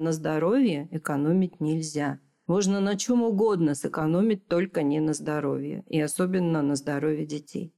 На 0.00 0.12
здоровье 0.12 0.86
экономить 0.92 1.58
нельзя. 1.58 2.20
Можно 2.46 2.78
на 2.78 2.96
чем 2.96 3.20
угодно 3.24 3.74
сэкономить, 3.74 4.46
только 4.46 4.84
не 4.84 5.00
на 5.00 5.12
здоровье. 5.12 5.82
И 5.88 6.00
особенно 6.00 6.62
на 6.62 6.76
здоровье 6.76 7.26
детей. 7.26 7.74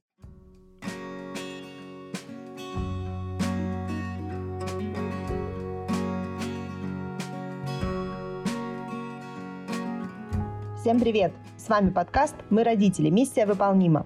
Всем 10.79 10.99
привет! 10.99 11.33
С 11.57 11.69
вами 11.69 11.89
подкаст 11.89 12.35
«Мы 12.51 12.63
родители. 12.63 13.09
Миссия 13.09 13.47
выполнима». 13.47 14.05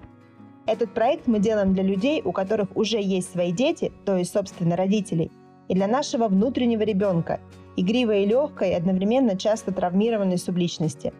Этот 0.64 0.94
проект 0.94 1.26
мы 1.26 1.38
делаем 1.38 1.74
для 1.74 1.82
людей, 1.82 2.22
у 2.24 2.32
которых 2.32 2.74
уже 2.78 2.98
есть 2.98 3.30
свои 3.30 3.52
дети, 3.52 3.92
то 4.06 4.16
есть, 4.16 4.32
собственно, 4.32 4.74
родителей, 4.74 5.30
и 5.68 5.74
для 5.74 5.86
нашего 5.86 6.28
внутреннего 6.28 6.80
ребенка, 6.80 7.40
игривой 7.76 8.24
и 8.24 8.26
легкой, 8.26 8.74
одновременно 8.74 9.36
часто 9.36 9.72
травмированной 9.72 10.38
субличности. 10.38 11.12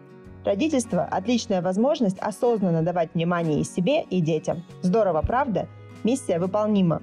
Родительство– 0.43 1.03
отличная 1.11 1.61
возможность 1.61 2.19
осознанно 2.19 2.81
давать 2.81 3.13
внимание 3.13 3.59
и 3.59 3.63
себе, 3.63 4.03
и 4.03 4.21
детям. 4.21 4.63
Здорово, 4.81 5.21
правда? 5.21 5.67
Миссия 6.03 6.39
выполнима. 6.39 7.01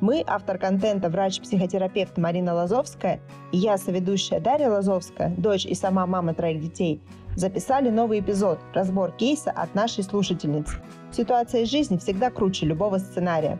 Мы, 0.00 0.22
автор 0.24 0.58
контента 0.58 1.08
врач-психотерапевт 1.08 2.18
Марина 2.18 2.54
Лазовская 2.54 3.20
и 3.50 3.58
я, 3.58 3.78
соведущая 3.78 4.38
Дарья 4.38 4.70
Лазовская, 4.70 5.34
дочь 5.36 5.66
и 5.66 5.74
сама 5.74 6.06
мама 6.06 6.34
троих 6.34 6.60
детей, 6.60 7.00
записали 7.34 7.90
новый 7.90 8.20
эпизод– 8.20 8.60
разбор 8.74 9.10
кейса 9.12 9.50
от 9.50 9.74
нашей 9.74 10.04
слушательницы. 10.04 10.76
Ситуация 11.10 11.62
из 11.62 11.70
жизни 11.70 11.96
всегда 11.96 12.30
круче 12.30 12.66
любого 12.66 12.98
сценария. 12.98 13.58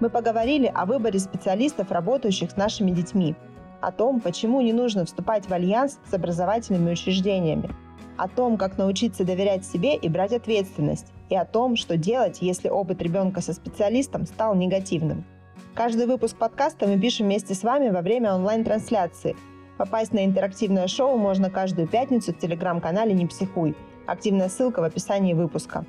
Мы 0.00 0.10
поговорили 0.10 0.70
о 0.74 0.84
выборе 0.84 1.18
специалистов, 1.18 1.90
работающих 1.90 2.50
с 2.50 2.56
нашими 2.56 2.90
детьми, 2.90 3.34
о 3.82 3.90
том, 3.90 4.20
почему 4.20 4.60
не 4.60 4.72
нужно 4.72 5.04
вступать 5.04 5.48
в 5.48 5.52
альянс 5.52 5.98
с 6.08 6.14
образовательными 6.14 6.92
учреждениями, 6.92 7.68
о 8.16 8.28
том, 8.28 8.56
как 8.56 8.78
научиться 8.78 9.24
доверять 9.24 9.66
себе 9.66 9.96
и 9.96 10.08
брать 10.08 10.32
ответственность, 10.32 11.12
и 11.28 11.36
о 11.36 11.44
том, 11.44 11.76
что 11.76 11.96
делать, 11.96 12.38
если 12.40 12.68
опыт 12.68 13.02
ребенка 13.02 13.40
со 13.40 13.52
специалистом 13.52 14.24
стал 14.26 14.54
негативным. 14.54 15.24
Каждый 15.74 16.06
выпуск 16.06 16.36
подкаста 16.36 16.86
мы 16.86 16.98
пишем 16.98 17.26
вместе 17.26 17.54
с 17.54 17.62
вами 17.62 17.90
во 17.90 18.02
время 18.02 18.34
онлайн-трансляции. 18.34 19.36
Попасть 19.78 20.12
на 20.12 20.24
интерактивное 20.24 20.86
шоу 20.86 21.16
можно 21.16 21.50
каждую 21.50 21.88
пятницу 21.88 22.32
в 22.32 22.38
телеграм-канале 22.38 23.14
«Не 23.14 23.26
психуй». 23.26 23.74
Активная 24.06 24.48
ссылка 24.48 24.80
в 24.80 24.84
описании 24.84 25.34
выпуска. 25.34 25.84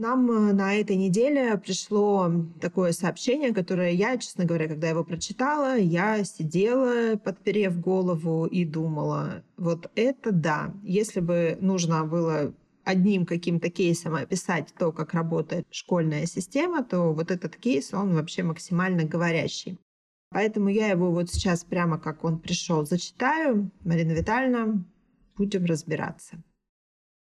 Нам 0.00 0.30
э, 0.30 0.52
на 0.54 0.76
этой 0.76 0.96
неделе 0.96 1.58
пришло 1.58 2.32
такое 2.58 2.92
сообщение, 2.92 3.52
которое 3.52 3.90
я, 3.90 4.16
честно 4.16 4.46
говоря, 4.46 4.66
когда 4.66 4.88
его 4.88 5.04
прочитала, 5.04 5.76
я 5.76 6.24
сидела, 6.24 7.18
подперев 7.18 7.78
голову 7.78 8.46
и 8.46 8.64
думала, 8.64 9.44
вот 9.58 9.90
это 9.96 10.32
да, 10.32 10.72
если 10.82 11.20
бы 11.20 11.58
нужно 11.60 12.06
было 12.06 12.54
одним 12.82 13.26
каким-то 13.26 13.68
кейсом 13.68 14.14
описать 14.14 14.72
то, 14.78 14.90
как 14.90 15.12
работает 15.12 15.66
школьная 15.70 16.24
система, 16.24 16.82
то 16.82 17.12
вот 17.12 17.30
этот 17.30 17.56
кейс, 17.56 17.92
он 17.92 18.14
вообще 18.14 18.42
максимально 18.42 19.04
говорящий. 19.04 19.78
Поэтому 20.30 20.70
я 20.70 20.88
его 20.88 21.10
вот 21.10 21.28
сейчас 21.28 21.62
прямо 21.62 21.98
как 21.98 22.24
он 22.24 22.38
пришел 22.38 22.86
зачитаю. 22.86 23.70
Марина 23.84 24.12
Витальевна, 24.12 24.82
будем 25.36 25.66
разбираться. 25.66 26.42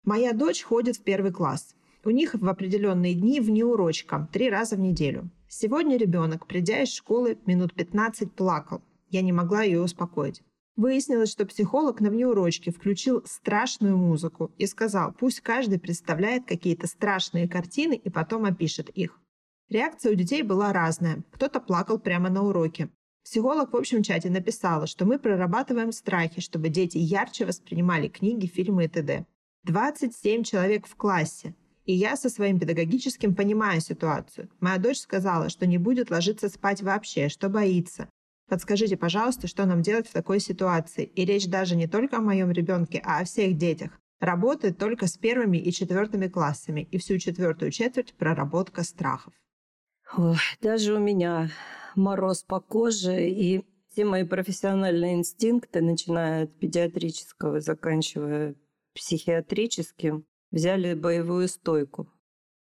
Моя 0.05 0.35
дочь 0.35 0.63
ходит 0.63 0.99
в 0.99 1.03
первый 1.03 1.33
класс. 1.33 1.75
У 2.05 2.11
них 2.11 2.35
в 2.35 2.49
определенные 2.49 3.15
дни 3.15 3.41
внеурочка, 3.41 4.29
три 4.33 4.49
раза 4.51 4.77
в 4.77 4.81
неделю. 4.81 5.31
Сегодня 5.49 5.97
ребенок, 5.97 6.47
придя 6.47 6.83
из 6.83 6.93
школы, 6.93 7.39
минут 7.47 7.75
15 7.75 8.33
плакал. 8.33 8.83
Я 9.11 9.23
не 9.23 9.33
могла 9.33 9.63
ее 9.63 9.81
успокоить. 9.81 10.43
Выяснилось, 10.77 11.33
что 11.33 11.45
психолог 11.45 12.01
на 12.01 12.09
внеурочке 12.09 12.71
включил 12.71 13.23
страшную 13.25 13.97
музыку 13.97 14.53
и 14.59 14.67
сказал, 14.67 15.13
пусть 15.13 15.41
каждый 15.41 15.81
представляет 15.81 16.47
какие-то 16.47 16.87
страшные 16.87 17.49
картины 17.49 17.95
и 17.95 18.11
потом 18.11 18.45
опишет 18.45 18.89
их. 18.91 19.19
Реакция 19.69 20.13
у 20.13 20.15
детей 20.15 20.43
была 20.43 20.73
разная. 20.73 21.25
Кто-то 21.33 21.59
плакал 21.61 21.99
прямо 21.99 22.31
на 22.31 22.43
уроке. 22.43 22.91
Психолог 23.25 23.73
в 23.73 23.77
общем 23.77 24.05
чате 24.05 24.31
написала, 24.31 24.87
что 24.87 25.05
мы 25.05 25.19
прорабатываем 25.19 25.91
страхи, 25.91 26.41
чтобы 26.41 26.69
дети 26.69 26.97
ярче 26.97 27.45
воспринимали 27.45 28.07
книги, 28.07 28.47
фильмы 28.47 28.85
и 28.85 28.89
т.д. 28.89 29.27
27 29.65 30.45
человек 30.45 30.87
в 30.87 30.95
классе. 30.95 31.55
И 31.89 31.95
я 31.95 32.19
со 32.19 32.29
своим 32.29 32.61
педагогическим 32.61 33.35
понимаю 33.35 33.81
ситуацию. 33.81 34.51
Моя 34.61 34.77
дочь 34.77 34.99
сказала, 34.99 35.49
что 35.49 35.67
не 35.67 35.79
будет 35.79 36.11
ложиться 36.11 36.51
спать 36.51 36.83
вообще, 36.83 37.31
что 37.31 37.49
боится. 37.49 38.11
Подскажите, 38.47 38.99
пожалуйста, 38.99 39.47
что 39.47 39.65
нам 39.65 39.81
делать 39.81 40.07
в 40.07 40.13
такой 40.13 40.39
ситуации? 40.39 41.05
И 41.05 41.25
речь 41.25 41.49
даже 41.49 41.77
не 41.77 41.87
только 41.87 42.19
о 42.19 42.21
моем 42.21 42.51
ребенке, 42.51 43.01
а 43.03 43.21
о 43.21 43.25
всех 43.25 43.57
детях. 43.57 43.99
Работает 44.21 44.77
только 44.77 45.07
с 45.07 45.17
первыми 45.17 45.57
и 45.57 45.73
четвертыми 45.73 46.29
классами, 46.29 46.87
и 46.91 46.99
всю 46.99 47.17
четвертую 47.17 47.71
четверть 47.71 48.13
проработка 48.19 48.83
страхов. 48.83 49.33
Ой, 50.15 50.37
даже 50.61 50.93
у 50.93 50.99
меня 50.99 51.49
мороз 51.97 52.43
по 52.43 52.61
коже, 52.61 53.31
и 53.31 53.65
все 53.91 54.05
мои 54.05 54.25
профессиональные 54.25 55.15
инстинкты, 55.15 55.81
начиная 55.81 56.45
от 56.45 56.59
педиатрического, 56.59 57.63
заканчивая 57.63 58.57
психиатрическим, 58.95 60.27
взяли 60.51 60.95
боевую 60.95 61.49
стойку. 61.49 62.09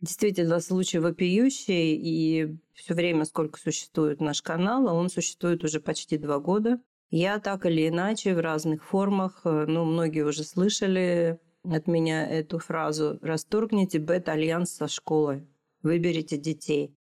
Действительно, 0.00 0.60
случай 0.60 0.98
вопиющий, 0.98 1.94
и 1.94 2.56
все 2.74 2.94
время, 2.94 3.24
сколько 3.26 3.58
существует 3.60 4.20
наш 4.20 4.40
канал, 4.40 4.88
а 4.88 4.94
он 4.94 5.10
существует 5.10 5.62
уже 5.62 5.78
почти 5.80 6.16
два 6.16 6.38
года. 6.38 6.80
Я 7.10 7.38
так 7.38 7.66
или 7.66 7.88
иначе 7.88 8.34
в 8.34 8.40
разных 8.40 8.84
формах, 8.84 9.42
э, 9.44 9.66
ну, 9.66 9.84
многие 9.84 10.24
уже 10.24 10.44
слышали 10.44 11.38
от 11.64 11.86
меня 11.86 12.26
эту 12.26 12.58
фразу 12.58 13.18
«Расторгните 13.20 13.98
бет-альянс 13.98 14.70
со 14.70 14.88
школой, 14.88 15.46
выберите 15.82 16.38
детей». 16.38 16.94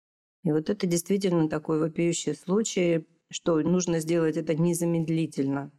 И 0.45 0.53
вот 0.53 0.71
это 0.71 0.87
действительно 0.87 1.49
такой 1.49 1.81
вопиющий 1.81 2.35
случай, 2.35 3.05
что 3.31 3.59
нужно 3.61 3.99
сделать 3.99 4.37
это 4.37 4.55
незамедлительно. 4.55 5.73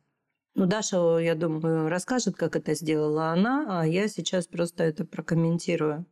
Ну, 0.57 0.65
Даша, 0.65 1.19
я 1.19 1.35
думаю, 1.35 1.87
расскажет, 1.87 2.35
как 2.35 2.55
это 2.55 2.73
сделала 2.73 3.27
она, 3.29 3.81
а 3.81 3.85
я 3.85 4.07
сейчас 4.07 4.47
просто 4.47 4.85
это 4.85 5.05
прокомментирую. 5.05 6.07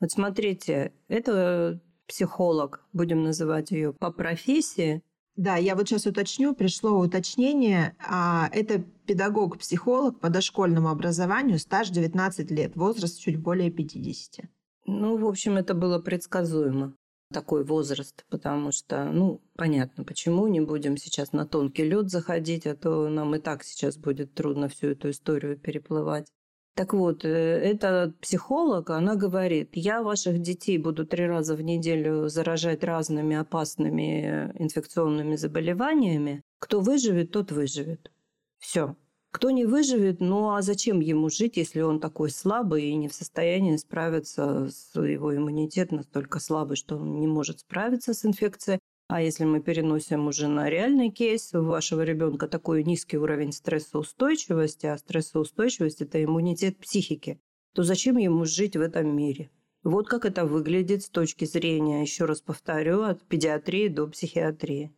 Вот 0.00 0.10
смотрите, 0.10 0.94
это 1.08 1.82
психолог, 2.08 2.82
будем 2.94 3.22
называть 3.22 3.72
ее 3.72 3.92
по 3.92 4.10
профессии. 4.10 5.02
Да, 5.36 5.56
я 5.56 5.76
вот 5.76 5.86
сейчас 5.86 6.06
уточню, 6.06 6.54
пришло 6.54 6.98
уточнение. 6.98 7.94
А, 8.08 8.48
это 8.52 8.82
педагог-психолог 9.06 10.18
по 10.18 10.30
дошкольному 10.30 10.88
образованию, 10.88 11.58
стаж 11.58 11.90
19 11.90 12.50
лет, 12.50 12.76
возраст 12.76 13.20
чуть 13.20 13.36
более 13.36 13.70
50. 13.70 14.46
Ну, 14.86 15.18
в 15.18 15.26
общем, 15.26 15.58
это 15.58 15.74
было 15.74 15.98
предсказуемо 15.98 16.94
такой 17.32 17.64
возраст, 17.64 18.24
потому 18.28 18.72
что, 18.72 19.04
ну, 19.04 19.40
понятно, 19.56 20.04
почему 20.04 20.46
не 20.46 20.60
будем 20.60 20.96
сейчас 20.96 21.32
на 21.32 21.46
тонкий 21.46 21.84
лед 21.84 22.10
заходить, 22.10 22.66
а 22.66 22.74
то 22.74 23.08
нам 23.08 23.34
и 23.34 23.38
так 23.38 23.62
сейчас 23.64 23.96
будет 23.96 24.34
трудно 24.34 24.68
всю 24.68 24.88
эту 24.88 25.10
историю 25.10 25.58
переплывать. 25.58 26.26
Так 26.74 26.94
вот, 26.94 27.24
э, 27.24 27.28
эта 27.28 28.14
психолог, 28.20 28.90
она 28.90 29.14
говорит, 29.14 29.70
я 29.74 30.02
ваших 30.02 30.40
детей 30.40 30.78
буду 30.78 31.06
три 31.06 31.26
раза 31.26 31.54
в 31.54 31.62
неделю 31.62 32.28
заражать 32.28 32.84
разными 32.84 33.36
опасными 33.36 34.52
инфекционными 34.54 35.36
заболеваниями. 35.36 36.42
Кто 36.58 36.80
выживет, 36.80 37.32
тот 37.32 37.52
выживет. 37.52 38.10
Все. 38.58 38.96
Кто 39.30 39.50
не 39.50 39.64
выживет, 39.64 40.20
ну 40.20 40.50
а 40.50 40.60
зачем 40.60 41.00
ему 41.00 41.30
жить, 41.30 41.56
если 41.56 41.82
он 41.82 42.00
такой 42.00 42.30
слабый 42.30 42.86
и 42.86 42.96
не 42.96 43.08
в 43.08 43.14
состоянии 43.14 43.76
справиться 43.76 44.68
с 44.68 45.00
его 45.00 45.34
иммунитет 45.36 45.92
настолько 45.92 46.40
слабый, 46.40 46.76
что 46.76 46.96
он 46.96 47.20
не 47.20 47.28
может 47.28 47.60
справиться 47.60 48.12
с 48.12 48.24
инфекцией, 48.24 48.80
а 49.08 49.22
если 49.22 49.44
мы 49.44 49.60
переносим 49.60 50.26
уже 50.26 50.48
на 50.48 50.68
реальный 50.68 51.10
кейс, 51.10 51.54
у 51.54 51.62
вашего 51.62 52.02
ребенка 52.02 52.48
такой 52.48 52.84
низкий 52.84 53.18
уровень 53.18 53.52
стрессоустойчивости, 53.52 54.86
а 54.86 54.98
стрессоустойчивость– 54.98 56.00
это 56.02 56.22
иммунитет 56.22 56.78
психики, 56.78 57.40
то 57.74 57.84
зачем 57.84 58.16
ему 58.18 58.44
жить 58.44 58.76
в 58.76 58.80
этом 58.80 59.16
мире? 59.16 59.50
Вот 59.82 60.08
как 60.08 60.26
это 60.26 60.44
выглядит 60.44 61.02
с 61.02 61.08
точки 61.08 61.44
зрения, 61.44 62.02
еще 62.02 62.24
раз 62.24 62.40
повторю, 62.40 63.02
от 63.02 63.22
педиатрии 63.22 63.88
до 63.88 64.06
психиатрии. 64.06 64.92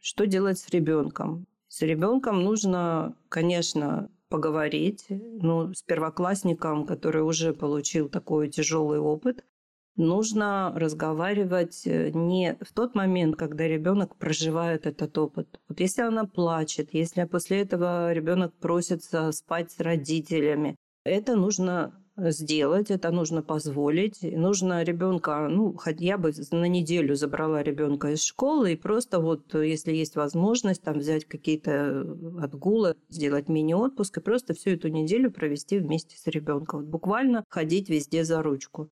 Что 0.00 0.26
делать 0.26 0.58
с 0.58 0.68
ребенком? 0.70 1.46
С 1.74 1.82
ребенком 1.82 2.44
нужно, 2.44 3.16
конечно, 3.28 4.08
поговорить, 4.28 5.06
ну, 5.08 5.74
с 5.74 5.82
первоклассником, 5.82 6.86
который 6.86 7.22
уже 7.22 7.52
получил 7.52 8.08
такой 8.08 8.48
тяжелый 8.48 9.00
опыт, 9.00 9.44
нужно 9.96 10.72
разговаривать 10.76 11.84
э, 11.84 12.12
не 12.14 12.56
в 12.60 12.72
тот 12.72 12.94
момент, 12.94 13.34
когда 13.34 13.66
ребенок 13.66 14.14
проживает 14.14 14.86
этот 14.86 15.18
опыт. 15.18 15.60
Вот 15.68 15.80
если 15.80 16.02
она 16.02 16.26
плачет, 16.26 16.90
если 16.94 17.24
после 17.24 17.62
этого 17.62 18.12
ребенок 18.12 18.54
просится 18.54 19.32
спать 19.32 19.72
с 19.72 19.80
родителями, 19.80 20.76
это 21.02 21.34
нужно 21.34 22.03
сделать, 22.16 22.90
это 22.90 23.10
нужно 23.10 23.42
позволить. 23.42 24.22
Нужно 24.22 24.82
ребенка, 24.82 25.48
ну, 25.48 25.76
я 25.98 26.18
бы 26.18 26.32
на 26.50 26.68
неделю 26.68 27.14
забрала 27.16 27.62
ребенка 27.62 28.12
из 28.12 28.22
школы 28.22 28.72
и 28.72 28.76
просто 28.76 29.20
вот, 29.20 29.54
если 29.54 29.92
есть 29.92 30.16
возможность, 30.16 30.82
там 30.82 30.98
взять 30.98 31.24
какие-то 31.24 32.00
отгулы, 32.40 32.96
сделать 33.08 33.48
мини-отпуск 33.48 34.18
и 34.18 34.20
просто 34.20 34.54
всю 34.54 34.70
эту 34.70 34.88
неделю 34.88 35.30
провести 35.30 35.78
вместе 35.78 36.16
с 36.16 36.26
ребенком. 36.26 36.80
Вот 36.80 36.88
буквально 36.88 37.44
ходить 37.48 37.88
везде 37.88 38.24
за 38.24 38.42
ручку. 38.42 38.88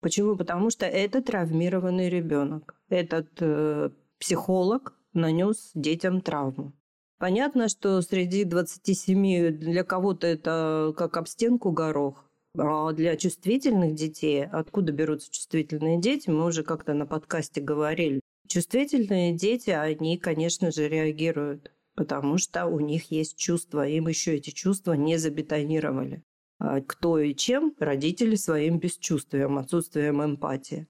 Почему? 0.00 0.36
Потому 0.36 0.70
что 0.70 0.86
это 0.86 1.22
травмированный 1.22 2.08
ребенок. 2.08 2.74
Этот 2.88 3.28
э, 3.40 3.90
психолог 4.18 4.94
нанес 5.12 5.72
детям 5.74 6.20
травму. 6.20 6.72
Понятно, 7.18 7.68
что 7.68 8.00
среди 8.00 8.44
27 8.44 9.58
для 9.58 9.84
кого-то 9.84 10.26
это 10.26 10.94
как 10.96 11.18
об 11.18 11.28
стенку 11.28 11.70
горох, 11.70 12.29
а 12.58 12.92
для 12.92 13.16
чувствительных 13.16 13.94
детей, 13.94 14.44
откуда 14.44 14.92
берутся 14.92 15.30
чувствительные 15.30 16.00
дети, 16.00 16.30
мы 16.30 16.46
уже 16.46 16.62
как-то 16.62 16.94
на 16.94 17.06
подкасте 17.06 17.60
говорили. 17.60 18.20
Чувствительные 18.48 19.32
дети, 19.32 19.70
они, 19.70 20.18
конечно 20.18 20.72
же, 20.72 20.88
реагируют, 20.88 21.72
потому 21.94 22.38
что 22.38 22.66
у 22.66 22.80
них 22.80 23.12
есть 23.12 23.36
чувства, 23.36 23.86
им 23.86 24.08
еще 24.08 24.34
эти 24.34 24.50
чувства 24.50 24.94
не 24.94 25.16
забетонировали. 25.16 26.24
А 26.58 26.80
кто 26.80 27.18
и 27.18 27.34
чем 27.34 27.74
родители 27.78 28.34
своим 28.34 28.78
бесчувствием, 28.78 29.56
отсутствием 29.56 30.22
эмпатии. 30.22 30.88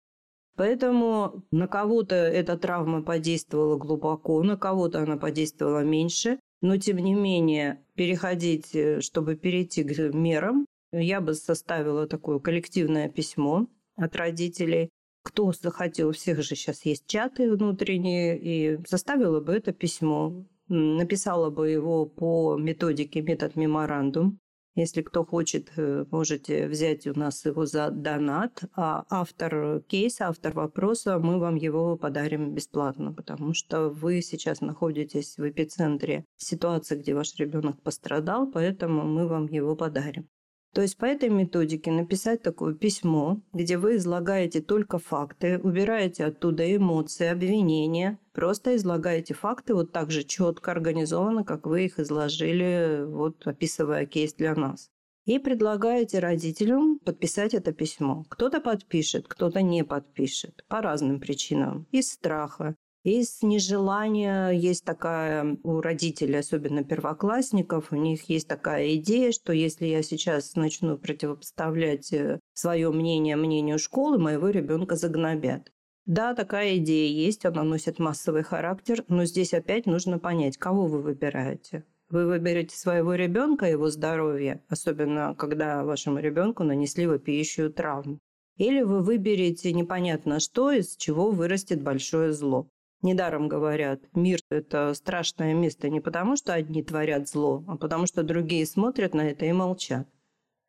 Поэтому 0.57 1.45
на 1.51 1.69
кого-то 1.69 2.15
эта 2.15 2.59
травма 2.59 3.03
подействовала 3.03 3.77
глубоко, 3.77 4.43
на 4.43 4.57
кого-то 4.57 5.01
она 5.01 5.17
подействовала 5.17 5.85
меньше. 5.85 6.41
Но, 6.63 6.77
тем 6.77 6.99
не 6.99 7.15
менее, 7.15 7.83
переходить, 7.95 8.75
э, 8.75 9.01
чтобы 9.01 9.37
перейти 9.37 9.83
к 9.83 10.13
мерам, 10.13 10.67
я 10.93 11.21
бы 11.21 11.35
составила 11.35 12.07
такое 12.07 12.39
коллективное 12.39 13.09
письмо 13.09 13.67
от 13.97 14.17
родителей. 14.17 14.91
Кто 15.23 15.53
захотел, 15.53 16.09
у 16.09 16.13
всех 16.13 16.43
же 16.43 16.57
сейчас 16.57 16.85
есть 16.87 17.07
чаты 17.07 17.53
внутренние, 17.53 18.39
и 18.39 18.79
составила 18.87 19.41
бы 19.41 19.53
это 19.53 19.73
письмо, 19.73 20.47
написала 20.69 21.51
бы 21.51 21.69
его 21.69 22.07
по 22.07 22.57
методике 22.57 23.21
метод 23.21 23.57
меморандум, 23.57 24.41
если 24.77 25.03
кто 25.03 25.25
хочет, 25.25 25.73
э, 25.77 26.05
можете 26.11 26.69
взять 26.69 27.07
у 27.07 27.19
нас 27.19 27.45
его 27.45 27.67
за 27.67 27.91
донат. 27.91 28.63
А 28.75 29.05
автор 29.11 29.83
кейса, 29.83 30.29
автор 30.29 30.55
вопроса, 30.55 31.19
мы 31.19 31.39
вам 31.39 31.57
его 31.57 31.97
подарим 31.97 32.55
бесплатно, 32.55 33.13
потому 33.13 33.53
что 33.53 33.91
вы 33.91 34.23
сейчас 34.23 34.61
находитесь 34.61 35.37
в 35.39 35.49
эпицентре 35.49 36.25
ситуации, 36.37 36.97
где 36.97 37.15
ваш 37.15 37.35
ребенок 37.37 37.83
пострадал, 37.83 38.51
поэтому 38.51 39.03
мы 39.03 39.27
вам 39.27 39.47
его 39.47 39.75
подарим. 39.75 40.29
То 40.73 40.83
есть 40.83 40.97
по 40.99 41.05
этой 41.05 41.29
методике 41.31 41.91
написать 41.91 42.43
такое 42.43 42.75
письмо, 42.75 43.41
где 43.53 43.77
вы 43.77 43.97
излагаете 43.97 44.61
только 44.61 44.99
факты, 44.99 45.59
убираете 45.59 46.25
оттуда 46.25 46.77
эмоции, 46.77 47.27
обвинения, 47.27 48.19
просто 48.33 48.77
излагаете 48.77 49.35
факты 49.35 49.75
вот 49.75 49.91
так 49.91 50.13
же 50.13 50.23
четко, 50.23 50.71
организованно, 50.71 51.45
как 51.45 51.67
вы 51.67 51.87
их 51.87 51.99
изложили, 51.99 53.05
вот 53.05 53.45
описывая 53.47 54.07
кейс 54.07 54.33
для 54.35 54.55
нас. 54.55 54.91
И 55.27 55.39
предлагаете 55.39 56.19
родителям 56.19 56.99
подписать 56.99 57.53
это 57.53 57.73
письмо. 57.73 58.25
Кто-то 58.29 58.61
подпишет, 58.61 59.27
кто-то 59.29 59.63
не 59.63 59.85
подпишет 59.85 60.65
по 60.69 60.81
разным 60.81 61.21
причинам. 61.21 61.87
Из 61.91 62.11
страха, 62.11 62.75
из 63.03 63.43
нежелания 63.43 64.51
есть 64.51 64.85
такая 64.85 65.57
у 65.63 65.81
родителей, 65.81 66.39
особенно 66.39 66.85
первоклассников, 66.85 67.93
у 67.93 67.97
них 67.97 68.29
есть 68.29 68.47
такая 68.47 68.97
идея, 68.97 69.33
что 69.33 69.55
если 69.55 69.87
я 69.87 70.03
сейчас 70.03 70.55
начну 70.55 70.99
противопоставлять 70.99 72.13
э, 72.13 72.41
свое 72.53 72.91
мнение 72.91 73.37
мнению 73.37 73.79
школы, 73.79 74.19
моего 74.19 74.51
ребенка 74.51 74.97
загнобят. 74.97 75.73
Да, 76.05 76.35
такая 76.35 76.77
идея 76.77 77.09
есть, 77.09 77.47
она 77.47 77.63
носит 77.63 77.99
массовый 77.99 78.43
характер, 78.43 79.03
но 79.09 79.25
здесь 79.25 79.55
опять 79.55 79.87
нужно 79.87 80.19
понять, 80.19 80.59
кого 80.59 80.87
вы 80.87 81.01
выбираете. 81.01 81.85
Вы 82.11 82.27
выберете 82.27 82.77
своего 82.77 83.15
ребенка, 83.15 83.65
его 83.65 83.89
здоровье, 83.89 84.63
особенно 84.69 85.35
когда 85.39 85.85
вашему 85.85 86.19
ребенку 86.19 86.65
нанесли 86.65 87.07
вопиющую 87.07 87.73
травму. 87.73 88.19
Или 88.57 88.83
вы 88.83 89.03
выберете 89.03 89.73
непонятно 89.73 90.39
что, 90.39 90.71
из 90.71 90.97
чего 90.97 91.31
вырастет 91.31 91.83
большое 91.83 92.33
зло. 92.33 92.69
Недаром 93.03 93.49
говорят, 93.49 94.01
мир– 94.15 94.41
это 94.51 94.93
страшное 94.95 95.55
место 95.55 95.89
не 95.89 96.01
потому, 96.01 96.37
что 96.37 96.53
одни 96.53 96.83
творят 96.83 97.29
зло, 97.29 97.65
а 97.67 97.77
потому 97.77 98.07
что 98.07 98.23
другие 98.23 98.67
смотрят 98.67 99.15
на 99.15 99.31
это 99.31 99.47
и 99.47 99.53
молчат. 99.53 100.07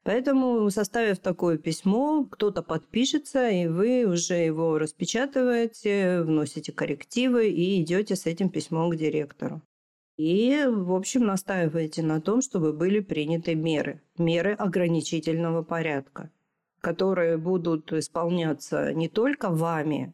Поэтому, 0.03 0.69
составив 0.71 1.19
такое 1.19 1.57
письмо, 1.57 2.25
кто-то 2.25 2.63
подпишется, 2.63 3.49
и 3.49 3.67
вы 3.67 4.05
уже 4.05 4.35
его 4.35 4.79
распечатываете, 4.79 6.21
вносите 6.23 6.71
коррективы 6.71 7.49
и 7.49 7.81
идете 7.81 8.15
с 8.15 8.25
этим 8.25 8.49
письмом 8.49 8.89
к 8.89 8.95
директору. 8.95 9.61
И, 10.17 10.65
в 10.67 10.93
общем, 10.93 11.25
настаиваете 11.25 12.01
на 12.01 12.21
том, 12.21 12.41
чтобы 12.41 12.73
были 12.73 12.99
приняты 12.99 13.55
меры, 13.55 14.01
меры 14.17 14.53
ограничительного 14.53 15.63
порядка, 15.63 16.31
которые 16.79 17.37
будут 17.37 17.91
исполняться 17.93 18.93
не 18.93 19.07
только 19.07 19.49
вами, 19.49 20.13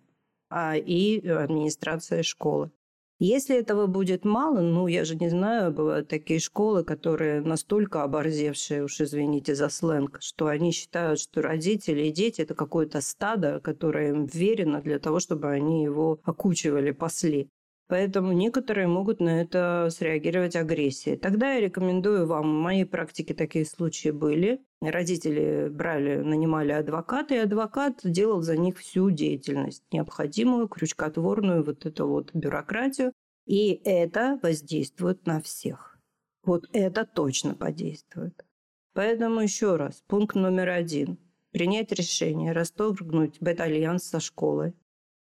и 0.52 1.28
администрация 1.28 2.24
школы. 2.24 2.72
Если 3.20 3.58
этого 3.58 3.88
будет 3.88 4.26
мало, 4.26 4.62
ну, 4.62 4.86
я 4.86 5.04
же 5.04 5.16
не 5.16 5.30
знаю, 5.30 5.72
бывают 5.72 6.08
такие 6.08 6.40
школы, 6.40 6.84
которые 6.84 7.42
настолько 7.42 8.04
оборзевшие, 8.04 8.84
уж 8.84 9.02
извините 9.02 9.56
за 9.56 9.70
сленг, 9.70 10.20
что 10.22 10.46
они 10.46 10.72
считают, 10.72 11.20
что 11.20 11.42
родители 11.42 12.04
и 12.04 12.12
дети– 12.12 12.42
это 12.44 12.54
какое-то 12.54 13.02
стадо, 13.02 13.60
которое 13.60 14.10
им 14.10 14.26
верено 14.26 14.82
для 14.82 15.00
того, 15.00 15.20
чтобы 15.20 15.50
они 15.50 15.84
его 15.84 16.20
окучивали, 16.26 16.92
пасли. 16.92 17.50
Поэтому 17.88 18.34
некоторые 18.34 18.88
могут 18.88 19.22
на 19.22 19.42
это 19.42 19.88
среагировать 19.92 20.58
агрессией. 20.58 21.16
Тогда 21.16 21.54
я 21.54 21.62
рекомендую 21.62 22.28
вам, 22.28 22.44
в 22.44 22.62
моей 22.62 22.86
практике 22.86 23.34
такие 23.34 23.66
случаи 23.66 24.10
были. 24.10 24.62
Родители 24.82 25.70
брали, 25.70 26.18
нанимали 26.18 26.74
адвоката, 26.74 27.36
и 27.36 27.38
адвокат 27.38 28.02
делал 28.04 28.42
за 28.42 28.58
них 28.58 28.78
всю 28.78 29.10
деятельность, 29.10 29.84
необходимую, 29.92 30.68
крючкотворную 30.68 31.64
вот 31.64 31.86
эту 31.86 32.08
вот 32.08 32.32
бюрократию. 32.34 33.14
И 33.46 33.82
это 33.86 34.38
воздействует 34.44 35.26
на 35.26 35.40
всех. 35.40 35.98
Вот 36.44 36.66
это 36.74 37.06
точно 37.06 37.56
подействует. 37.56 38.46
Поэтому 38.94 39.40
еще 39.40 39.78
раз, 39.78 40.04
пункт 40.08 40.36
номер 40.36 40.70
один. 40.70 41.18
Принять 41.52 41.94
решение 41.94 42.52
расторгнуть 42.52 43.38
бета-альянс 43.40 44.04
со 44.04 44.20
школой 44.20 44.74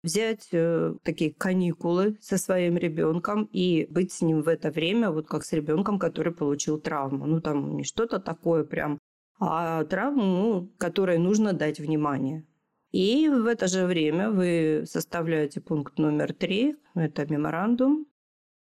взять 0.06 0.48
э, 0.52 0.94
такие 1.02 1.34
каникулы 1.34 2.16
со 2.20 2.38
своим 2.38 2.76
ребенком 2.76 3.48
и 3.52 3.86
быть 3.90 4.12
с 4.12 4.22
ним 4.22 4.42
в 4.42 4.48
это 4.48 4.70
время, 4.70 5.10
вот 5.10 5.26
как 5.26 5.44
с 5.44 5.52
ребенком, 5.52 5.98
который 5.98 6.32
получил 6.32 6.80
травму. 6.80 7.26
Ну, 7.26 7.40
там 7.40 7.76
не 7.76 7.84
что-то 7.84 8.18
такое 8.20 8.64
прям, 8.64 8.98
а 9.38 9.84
травму, 9.84 10.70
которой 10.78 11.18
нужно 11.18 11.52
дать 11.52 11.80
внимание. 11.80 12.46
И 12.92 13.28
в 13.28 13.46
это 13.46 13.66
же 13.66 13.84
время 13.84 14.30
вы 14.30 14.84
составляете 14.86 15.60
пункт 15.60 15.98
номер 15.98 16.32
три, 16.32 16.76
это 16.94 17.26
меморандум, 17.26 18.06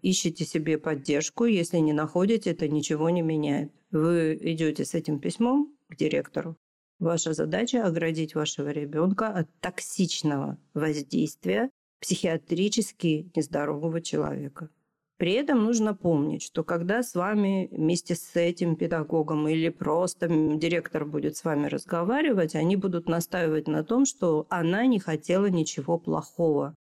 ищите 0.01 0.45
себе 0.45 0.77
поддержку, 0.77 1.45
если 1.45 1.77
не 1.77 1.93
находите, 1.93 2.51
это 2.51 2.67
ничего 2.67 3.09
не 3.11 3.21
меняет. 3.21 3.71
Вы 3.91 4.37
идете 4.41 4.83
с 4.83 4.95
этим 4.95 5.19
письмом 5.19 5.73
к 5.89 5.95
директору, 5.95 6.57
Ваша 6.99 7.33
задача– 7.33 7.83
оградить 7.85 8.35
вашего 8.35 8.69
ребенка 8.69 9.27
от 9.27 9.47
токсичного 9.59 10.57
воздействия 10.73 11.69
психиатрически 11.99 13.31
нездорового 13.35 14.01
человека. 14.01 14.69
При 15.17 15.31
этом 15.31 15.63
нужно 15.63 15.93
помнить, 15.93 16.43
что 16.43 16.63
когда 16.63 17.01
с 17.01 17.15
вами 17.15 17.69
вместе 17.71 18.15
с 18.15 18.35
этим 18.35 18.75
педагогом 18.75 19.47
или 19.47 19.69
просто 19.69 20.27
директор 20.27 21.05
будет 21.05 21.37
с 21.37 21.43
вами 21.45 21.67
разговаривать, 21.67 22.55
они 22.55 22.75
будут 22.75 23.07
настаивать 23.07 23.67
на 23.67 23.83
том, 23.83 24.05
что 24.05 24.45
она 24.49 24.85
не 24.85 24.99
хотела 24.99 25.45
ничего 25.45 25.97
плохого. 25.97 26.75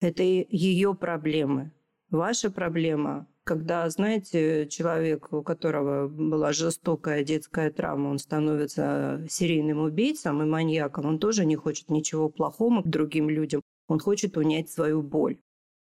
Это 0.00 0.22
ее 0.22 0.94
проблемы. 0.94 1.72
Ваша 2.10 2.50
проблема 2.50 3.26
когда, 3.44 3.88
знаете, 3.90 4.66
человек, 4.68 5.32
у 5.32 5.42
которого 5.42 6.08
была 6.08 6.52
жестокая 6.52 7.22
детская 7.22 7.70
травма, 7.70 8.08
он 8.08 8.18
становится 8.18 9.24
серийным 9.28 9.80
убийцем 9.80 10.42
и 10.42 10.46
маньяком, 10.46 11.06
он 11.06 11.18
тоже 11.18 11.44
не 11.44 11.56
хочет 11.56 11.90
ничего 11.90 12.28
плохого 12.28 12.82
к 12.82 12.88
другим 12.88 13.28
людям, 13.28 13.60
он 13.86 14.00
хочет 14.00 14.36
унять 14.36 14.70
свою 14.70 15.02
боль. 15.02 15.38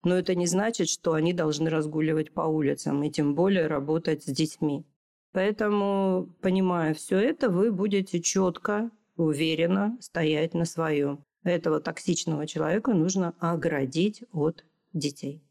Но 0.03 0.15
это 0.15 0.35
не 0.35 0.45
значит, 0.45 0.87
что 0.87 1.13
они 1.13 1.33
должны 1.33 1.69
разгуливать 1.69 2.31
по 2.31 2.41
улицам 2.41 3.03
и 3.03 3.09
тем 3.09 3.33
более 3.33 3.67
работать 3.67 4.23
с 4.23 4.27
детьми. 4.27 4.85
Поэтому, 5.33 6.29
понимая 6.41 6.93
все 6.93 7.17
это, 7.17 7.49
вы 7.49 7.71
будете 7.71 8.21
четко, 8.21 8.91
уверенно 9.15 9.97
стоять 9.99 10.53
на 10.53 10.65
своем. 10.65 11.23
Этого 11.43 11.79
токсичного 11.79 12.45
человека 12.45 12.93
нужно 12.93 13.33
оградить 13.39 14.23
от 14.31 14.63
детей. 14.93 15.41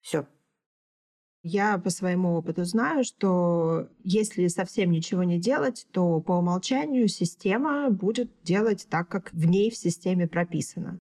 Все. 0.00 0.26
Я 1.46 1.76
по 1.76 1.90
своему 1.90 2.36
опыту 2.36 2.64
знаю, 2.64 3.04
что 3.04 3.88
если 4.02 4.46
совсем 4.46 4.90
ничего 4.90 5.24
не 5.24 5.38
делать, 5.38 5.86
то 5.92 6.22
по 6.22 6.32
умолчанию 6.32 7.06
система 7.06 7.90
будет 7.90 8.30
делать 8.44 8.86
так, 8.88 9.08
как 9.08 9.30
в 9.34 9.44
ней 9.44 9.70
в 9.70 9.76
системе 9.76 10.26
прописано. 10.26 10.98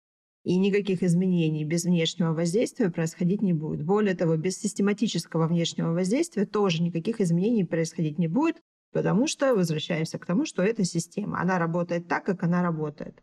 И 0.45 0.57
никаких 0.57 1.03
изменений 1.03 1.65
без 1.65 1.83
внешнего 1.83 2.31
воздействия 2.31 2.89
происходить 2.89 3.41
не 3.41 3.51
будет. 3.51 3.83
Более 3.83 4.15
того, 4.15 4.37
без 4.37 4.57
систематического 4.57 5.45
внешнего 5.45 5.91
воздействия 5.91 6.45
тоже 6.45 6.83
никаких 6.83 7.19
изменений 7.19 7.65
происходить 7.65 8.17
не 8.17 8.29
будет, 8.29 8.61
потому 8.93 9.27
что 9.27 9.53
возвращаемся 9.53 10.19
к 10.19 10.25
тому, 10.25 10.45
что 10.45 10.63
это 10.63 10.85
система. 10.85 11.41
Она 11.41 11.59
работает 11.59 12.07
так, 12.07 12.23
как 12.23 12.43
она 12.43 12.63
работает. 12.63 13.21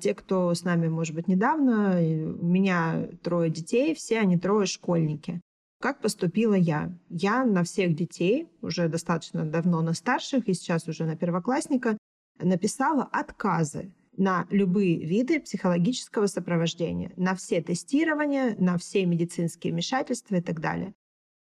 Те, 0.00 0.14
кто 0.14 0.54
с 0.54 0.64
нами, 0.64 0.88
может 0.88 1.14
быть, 1.14 1.28
недавно, 1.28 1.98
у 2.00 2.46
меня 2.46 3.06
трое 3.22 3.50
детей, 3.50 3.94
все 3.94 4.18
они 4.18 4.38
трое 4.38 4.64
школьники. 4.64 5.42
Как 5.84 6.00
поступила 6.00 6.54
я? 6.54 6.98
Я 7.10 7.44
на 7.44 7.62
всех 7.62 7.94
детей, 7.94 8.48
уже 8.62 8.88
достаточно 8.88 9.44
давно 9.44 9.82
на 9.82 9.92
старших 9.92 10.48
и 10.48 10.54
сейчас 10.54 10.88
уже 10.88 11.04
на 11.04 11.14
первоклассника, 11.14 11.98
написала 12.40 13.02
отказы 13.12 13.92
на 14.16 14.46
любые 14.48 15.04
виды 15.04 15.40
психологического 15.40 16.24
сопровождения, 16.24 17.12
на 17.16 17.34
все 17.34 17.60
тестирования, 17.60 18.56
на 18.58 18.78
все 18.78 19.04
медицинские 19.04 19.74
вмешательства 19.74 20.36
и 20.36 20.40
так 20.40 20.60
далее. 20.60 20.94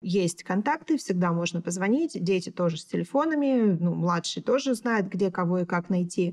Есть 0.00 0.42
контакты, 0.42 0.96
всегда 0.96 1.34
можно 1.34 1.60
позвонить. 1.60 2.12
Дети 2.18 2.48
тоже 2.48 2.78
с 2.78 2.86
телефонами, 2.86 3.76
ну, 3.78 3.94
младший 3.94 4.42
тоже 4.42 4.74
знает, 4.74 5.10
где 5.10 5.30
кого 5.30 5.58
и 5.58 5.66
как 5.66 5.90
найти. 5.90 6.32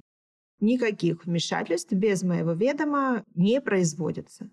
Никаких 0.62 1.26
вмешательств 1.26 1.92
без 1.92 2.24
моего 2.24 2.54
ведома 2.54 3.26
не 3.36 3.60
производится 3.60 4.50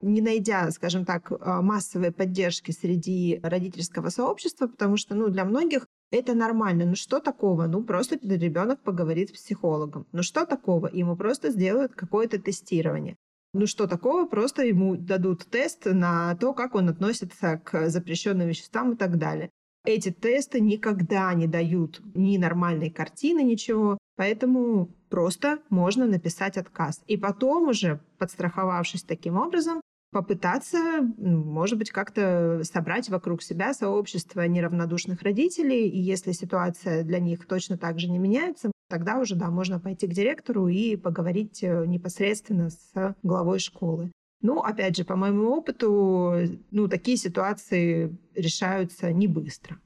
не 0.00 0.20
найдя, 0.20 0.70
скажем 0.70 1.04
так, 1.04 1.32
а, 1.40 1.62
массовой 1.62 2.12
поддержки 2.12 2.70
среди 2.70 3.40
родительского 3.42 4.10
сообщества, 4.10 4.66
потому 4.66 4.96
что, 4.96 5.14
ну, 5.14 5.28
для 5.28 5.44
многих 5.44 5.86
это 6.10 6.34
нормально. 6.34 6.84
Ну 6.84 6.94
что 6.94 7.18
такого? 7.18 7.66
Ну 7.66 7.82
просто 7.82 8.16
ребенок 8.22 8.80
поговорит 8.82 9.30
с 9.30 9.32
психологом. 9.32 10.06
Ну 10.12 10.22
что 10.22 10.46
такого? 10.46 10.88
Ему 10.92 11.16
просто 11.16 11.50
сделают 11.50 11.94
какое-то 11.94 12.38
тестирование. 12.38 13.16
Ну 13.52 13.66
что 13.66 13.86
такого? 13.86 14.26
Просто 14.26 14.64
ему 14.64 14.96
дадут 14.96 15.46
тест 15.50 15.86
на 15.86 16.36
то, 16.36 16.52
как 16.52 16.74
он 16.74 16.88
относится 16.88 17.60
к 17.64 17.88
запрещенным 17.88 18.48
веществам 18.48 18.92
и 18.92 18.96
так 18.96 19.18
далее. 19.18 19.50
Эти 19.84 20.10
тесты 20.10 20.60
никогда 20.60 21.32
не 21.34 21.46
дают 21.46 22.00
ни 22.14 22.36
нормальной 22.38 22.90
картины, 22.90 23.42
ничего. 23.42 23.98
Поэтому 24.16 24.88
просто 25.10 25.60
можно 25.70 26.06
написать 26.06 26.56
отказ. 26.56 27.02
И 27.06 27.16
потом 27.16 27.68
уже, 27.68 28.00
подстраховавшись 28.18 29.02
таким 29.02 29.36
образом, 29.36 29.80
попытаться, 30.10 30.78
может 31.18 31.78
быть, 31.78 31.90
как-то 31.90 32.60
собрать 32.64 33.08
вокруг 33.08 33.42
себя 33.42 33.74
сообщество 33.74 34.46
неравнодушных 34.46 35.22
родителей, 35.22 35.88
и 35.88 36.00
если 36.00 36.32
ситуация 36.32 37.02
для 37.02 37.18
них 37.18 37.46
точно 37.46 37.76
так 37.76 37.98
же 37.98 38.08
не 38.08 38.18
меняется, 38.18 38.70
тогда 38.88 39.18
уже, 39.18 39.34
да, 39.34 39.50
можно 39.50 39.80
пойти 39.80 40.06
к 40.06 40.12
директору 40.12 40.68
и 40.68 40.96
поговорить 40.96 41.62
э, 41.62 41.84
непосредственно 41.86 42.70
с 42.70 43.16
главой 43.22 43.58
школы. 43.58 44.10
Ну, 44.42 44.60
опять 44.60 44.96
же, 44.96 45.04
по 45.04 45.16
моему 45.16 45.50
опыту, 45.50 46.34
ну, 46.70 46.88
такие 46.88 47.16
ситуации 47.16 48.16
решаются 48.34 49.12
не 49.12 49.26
быстро. 49.26 49.80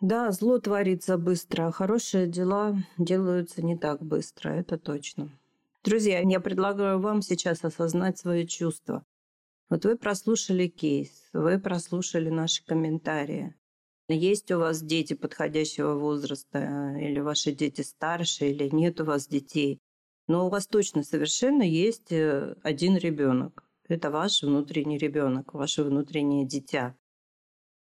Да, 0.00 0.32
зло 0.32 0.58
творится 0.58 1.16
быстро, 1.16 1.68
а 1.68 1.72
хорошие 1.72 2.26
дела 2.26 2.76
делаются 2.98 3.62
не 3.62 3.78
так 3.78 4.02
быстро, 4.02 4.50
это 4.50 4.76
точно. 4.76 5.30
Друзья, 5.84 6.20
я 6.20 6.40
предлагаю 6.40 7.00
вам 7.00 7.22
сейчас 7.22 7.64
осознать 7.64 8.18
свои 8.18 8.46
чувства. 8.46 9.04
Вот 9.72 9.86
вы 9.86 9.96
прослушали 9.96 10.66
кейс, 10.66 11.30
вы 11.32 11.58
прослушали 11.58 12.28
наши 12.28 12.62
комментарии. 12.62 13.54
Есть 14.06 14.50
у 14.50 14.58
вас 14.58 14.82
дети 14.82 15.14
подходящего 15.14 15.94
возраста, 15.94 16.94
или 17.00 17.20
ваши 17.20 17.52
дети 17.52 17.80
старше, 17.80 18.50
или 18.50 18.68
нет 18.70 19.00
у 19.00 19.06
вас 19.06 19.26
детей. 19.26 19.80
Но 20.28 20.46
у 20.46 20.50
вас 20.50 20.66
точно 20.66 21.02
совершенно 21.02 21.62
есть 21.62 22.12
э, 22.12 22.54
один 22.62 22.98
ребенок. 22.98 23.64
Это 23.88 24.10
ваш 24.10 24.42
внутренний 24.42 24.98
ребенок, 24.98 25.54
ваше 25.54 25.84
внутреннее 25.84 26.46
дитя. 26.46 26.94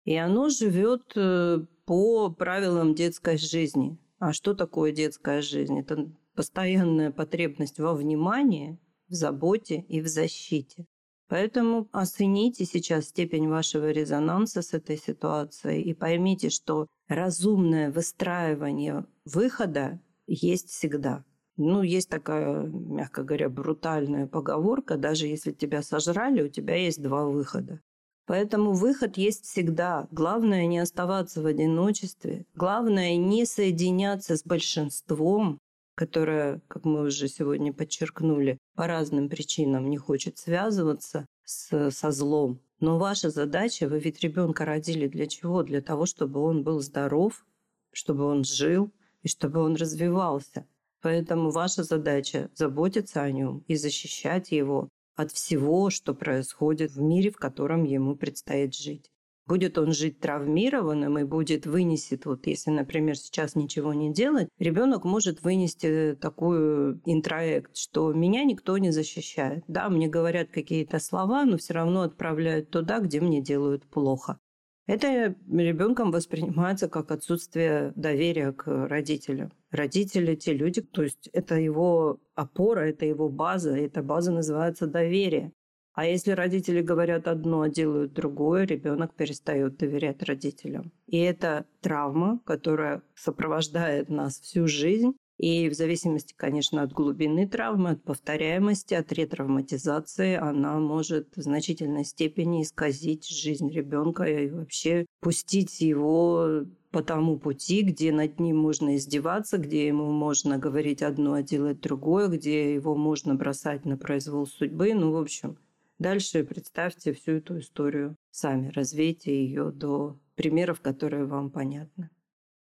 И 0.06 0.16
оно 0.16 0.48
живет 0.48 1.12
э, 1.18 1.60
по 1.84 2.30
правилам 2.32 2.96
детской 2.96 3.38
жизни. 3.38 3.98
А 4.18 4.32
что 4.32 4.54
такое 4.54 4.94
детская 4.94 5.42
жизнь? 5.42 5.78
Это 5.78 6.10
постоянная 6.36 7.12
потребность 7.12 7.80
во 7.80 7.94
внимании, 7.94 8.80
в 9.10 9.14
заботе 9.14 9.82
и 9.90 10.00
в 10.00 10.08
защите. 10.08 10.86
Поэтому 11.32 11.88
оцените 11.94 12.66
сейчас 12.66 13.06
степень 13.06 13.48
вашего 13.48 13.90
резонанса 13.90 14.62
с 14.62 14.74
этой 14.74 14.98
ситуацией 14.98 15.82
и 15.82 15.94
поймите, 15.94 16.50
что 16.50 16.88
разумное 17.08 17.90
выстраивание 17.90 19.06
выхода 19.24 20.02
есть 20.28 20.68
всегда. 20.72 21.24
Ну, 21.56 21.84
есть 21.84 22.10
такая, 22.10 22.64
мягко 22.64 23.24
говоря, 23.24 23.48
брутальная 23.48 24.28
поговорка, 24.28 24.98
даже 24.98 25.26
если 25.26 25.54
тебя 25.54 25.82
сожрали, 25.82 26.42
у 26.42 26.50
тебя 26.50 26.76
есть 26.76 27.02
два 27.02 27.24
выхода. 27.24 27.80
Поэтому 28.26 28.74
выход 28.74 29.16
есть 29.16 29.46
всегда. 29.46 30.10
Главное 30.12 30.66
не 30.66 30.80
оставаться 30.80 31.42
в 31.42 31.46
одиночестве. 31.46 32.46
Главное 32.56 33.16
не 33.16 33.46
соединяться 33.46 34.36
с 34.36 34.44
большинством, 34.44 35.60
которая, 35.96 36.62
как 36.68 36.86
мы 36.86 37.04
уже 37.04 37.28
сегодня 37.28 37.74
подчеркнули, 37.74 38.58
по 38.76 38.88
разным 38.88 39.30
причинам 39.30 39.90
не 39.90 39.98
хочет 39.98 40.38
связываться 40.38 41.26
с, 41.44 41.92
со 41.92 42.12
злом. 42.12 42.62
Но 42.80 42.98
ваша 42.98 43.30
задача, 43.30 43.88
вы 43.88 44.00
ведь 44.00 44.22
ребенка 44.22 44.66
родили 44.66 45.08
для 45.08 45.28
чего? 45.28 45.64
Для 45.64 45.82
того, 45.82 46.06
чтобы 46.06 46.40
он 46.40 46.64
был 46.64 46.80
здоров, 46.80 47.46
чтобы 47.92 48.26
он 48.26 48.44
жил 48.44 48.92
и 49.22 49.28
чтобы 49.28 49.62
он 49.62 49.76
развивался. 49.76 50.66
Поэтому 51.02 51.52
ваша 51.52 51.84
задача 51.84 52.50
заботиться 52.56 53.22
о 53.22 53.32
нем 53.32 53.64
и 53.68 53.76
защищать 53.76 54.52
его 54.52 54.90
от 55.16 55.32
всего, 55.32 55.90
что 55.90 56.14
происходит 56.14 56.92
в 56.92 57.02
мире, 57.02 57.32
в 57.32 57.38
котором 57.38 57.84
ему 57.84 58.16
предстоит 58.16 58.74
жить. 58.76 59.12
Будет 59.52 59.78
он 59.78 59.92
жить 59.92 60.22
травмированным 60.22 61.20
и 61.20 61.26
будет 61.26 61.66
вынесет, 61.66 62.26
вот 62.26 62.48
если, 62.48 62.72
например, 62.72 63.18
сейчас 63.18 63.54
ничего 63.54 63.94
не 63.94 64.14
делать, 64.14 64.48
ребенок 64.60 65.04
может 65.04 65.44
вынести 65.44 66.18
такую 66.22 67.02
интроект, 67.04 67.76
что 67.76 68.14
меня 68.14 68.46
никто 68.46 68.78
не 68.78 68.92
защищает. 68.92 69.66
Да, 69.68 69.90
мне 69.90 70.08
говорят 70.08 70.52
какие-то 70.52 71.00
слова, 71.00 71.44
но 71.44 71.58
все 71.58 71.74
равно 71.74 72.04
отправляют 72.04 72.70
туда, 72.70 73.00
где 73.00 73.20
мне 73.20 73.42
делают 73.42 73.84
плохо. 73.84 74.40
Это 74.88 75.36
ребенком 75.50 76.12
воспринимается 76.12 76.88
как 76.88 77.12
отсутствие 77.12 77.92
доверия 77.98 78.54
к 78.54 78.88
родителям. 78.88 79.52
Родители, 79.70 80.36
те 80.36 80.54
люди, 80.54 80.82
то 80.82 81.04
есть 81.04 81.28
это 81.34 81.56
его 81.56 82.22
опора, 82.36 82.88
это 82.88 83.06
его 83.06 83.28
база, 83.28 83.76
и 83.76 83.84
эта 83.84 84.02
база 84.02 84.32
называется 84.32 84.88
доверие. 84.88 85.52
А 85.94 86.06
если 86.06 86.32
родители 86.32 86.82
говорят 86.82 87.28
одно, 87.28 87.62
а 87.62 87.70
делают 87.70 88.14
другое, 88.14 88.66
ребенок 88.66 89.14
перестает 89.14 89.78
доверять 89.78 90.24
родителям. 90.24 90.92
И 91.08 91.18
это 91.18 91.66
травма, 91.82 92.40
которая 92.46 93.02
сопровождает 93.16 94.10
нас 94.10 94.40
всю 94.40 94.68
жизнь. 94.68 95.14
И 95.38 95.70
в 95.70 95.74
зависимости, 95.74 96.36
конечно, 96.38 96.84
от 96.84 96.94
глубины 96.94 97.48
травмы, 97.48 97.92
от 97.92 98.04
повторяемости, 98.04 98.94
от 98.94 99.12
ретравматизации, 99.12 100.36
она 100.36 100.80
может 100.80 101.36
в 101.36 101.42
значительной 101.42 102.06
степени 102.06 102.62
исказить 102.62 103.28
жизнь 103.28 103.70
ребенка 103.72 104.24
и 104.24 104.50
вообще 104.52 105.08
пустить 105.20 105.82
его 105.82 106.66
по 106.92 107.02
тому 107.02 107.40
пути, 107.40 107.82
где 107.82 108.12
над 108.12 108.40
ним 108.40 108.58
можно 108.58 108.96
издеваться, 108.96 109.58
где 109.58 109.88
ему 109.88 110.12
можно 110.12 110.60
говорить 110.60 111.02
одно, 111.02 111.34
а 111.34 111.42
делать 111.42 111.82
другое, 111.82 112.28
где 112.28 112.76
его 112.76 112.96
можно 112.96 113.34
бросать 113.34 113.84
на 113.84 113.98
произвол 113.98 114.46
судьбы. 114.46 114.94
Ну, 114.94 115.12
в 115.12 115.18
общем, 115.18 115.58
Дальше 116.02 116.44
представьте 116.44 117.14
всю 117.14 117.34
эту 117.34 117.60
историю 117.60 118.16
сами, 118.32 118.70
развейте 118.70 119.46
ее 119.46 119.72
до 119.72 120.20
примеров, 120.34 120.82
которые 120.82 121.26
вам 121.26 121.52
понятны. 121.52 122.10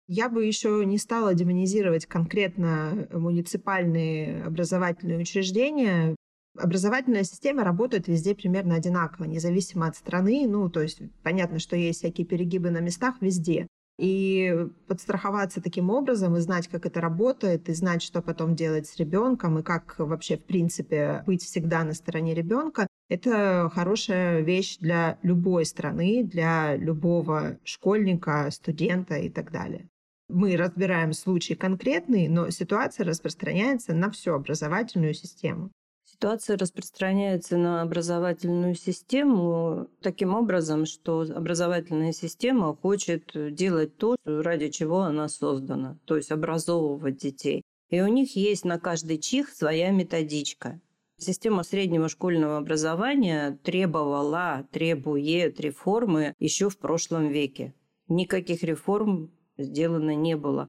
Я 0.06 0.28
бы 0.28 0.44
еще 0.44 0.84
не 0.86 0.98
стала 0.98 1.34
демонизировать 1.34 2.06
конкретно 2.06 3.08
муниципальные 3.12 4.44
образовательные 4.44 5.18
учреждения. 5.18 6.14
Образовательная 6.56 7.24
система 7.24 7.64
работает 7.64 8.06
везде 8.06 8.36
примерно 8.36 8.76
одинаково, 8.76 9.24
независимо 9.24 9.88
от 9.88 9.96
страны. 9.96 10.46
Ну, 10.46 10.70
то 10.70 10.80
есть 10.80 11.02
понятно, 11.24 11.58
что 11.58 11.74
есть 11.74 11.98
всякие 11.98 12.28
перегибы 12.28 12.70
на 12.70 12.78
местах 12.78 13.16
везде. 13.20 13.66
И 13.98 14.64
подстраховаться 14.86 15.60
таким 15.60 15.90
образом 15.90 16.36
и 16.36 16.40
знать, 16.40 16.68
как 16.68 16.86
это 16.86 17.00
работает, 17.00 17.68
и 17.68 17.74
знать, 17.74 18.02
что 18.02 18.22
потом 18.22 18.54
делать 18.54 18.86
с 18.86 18.96
ребенком, 18.96 19.58
и 19.58 19.64
как 19.64 19.96
вообще, 19.98 20.36
в 20.36 20.44
принципе, 20.44 21.24
быть 21.26 21.42
всегда 21.42 21.82
на 21.82 21.94
стороне 21.94 22.32
ребенка, 22.32 22.86
это 23.08 23.70
хорошая 23.74 24.40
вещь 24.40 24.78
для 24.78 25.18
любой 25.22 25.66
страны, 25.66 26.24
для 26.24 26.76
любого 26.76 27.58
школьника, 27.64 28.50
студента 28.50 29.16
и 29.16 29.28
так 29.28 29.52
далее. 29.52 29.88
Мы 30.28 30.56
разбираем 30.56 31.12
случай 31.12 31.54
конкретный, 31.54 32.28
но 32.28 32.48
ситуация 32.50 33.04
распространяется 33.04 33.94
на 33.94 34.10
всю 34.10 34.32
образовательную 34.32 35.12
систему. 35.12 35.70
Ситуация 36.14 36.56
распространяется 36.56 37.56
на 37.58 37.82
образовательную 37.82 38.74
систему 38.74 39.88
таким 40.00 40.32
образом, 40.34 40.86
что 40.86 41.22
образовательная 41.22 42.12
система 42.12 42.74
хочет 42.74 43.32
делать 43.54 43.96
то, 43.96 44.16
ради 44.24 44.68
чего 44.68 45.00
она 45.00 45.28
создана, 45.28 45.98
то 46.04 46.16
есть 46.16 46.30
образовывать 46.30 47.16
детей. 47.16 47.62
И 47.90 48.00
у 48.00 48.06
них 48.06 48.36
есть 48.36 48.64
на 48.64 48.78
каждый 48.78 49.18
чих 49.18 49.50
своя 49.50 49.90
методичка. 49.90 50.80
Система 51.24 51.62
среднего 51.62 52.10
школьного 52.10 52.58
образования 52.58 53.58
требовала, 53.62 54.68
требует 54.70 55.58
реформы 55.58 56.34
еще 56.38 56.68
в 56.68 56.76
прошлом 56.76 57.28
веке. 57.28 57.72
Никаких 58.08 58.62
реформ 58.62 59.32
сделано 59.56 60.14
не 60.14 60.36
было. 60.36 60.68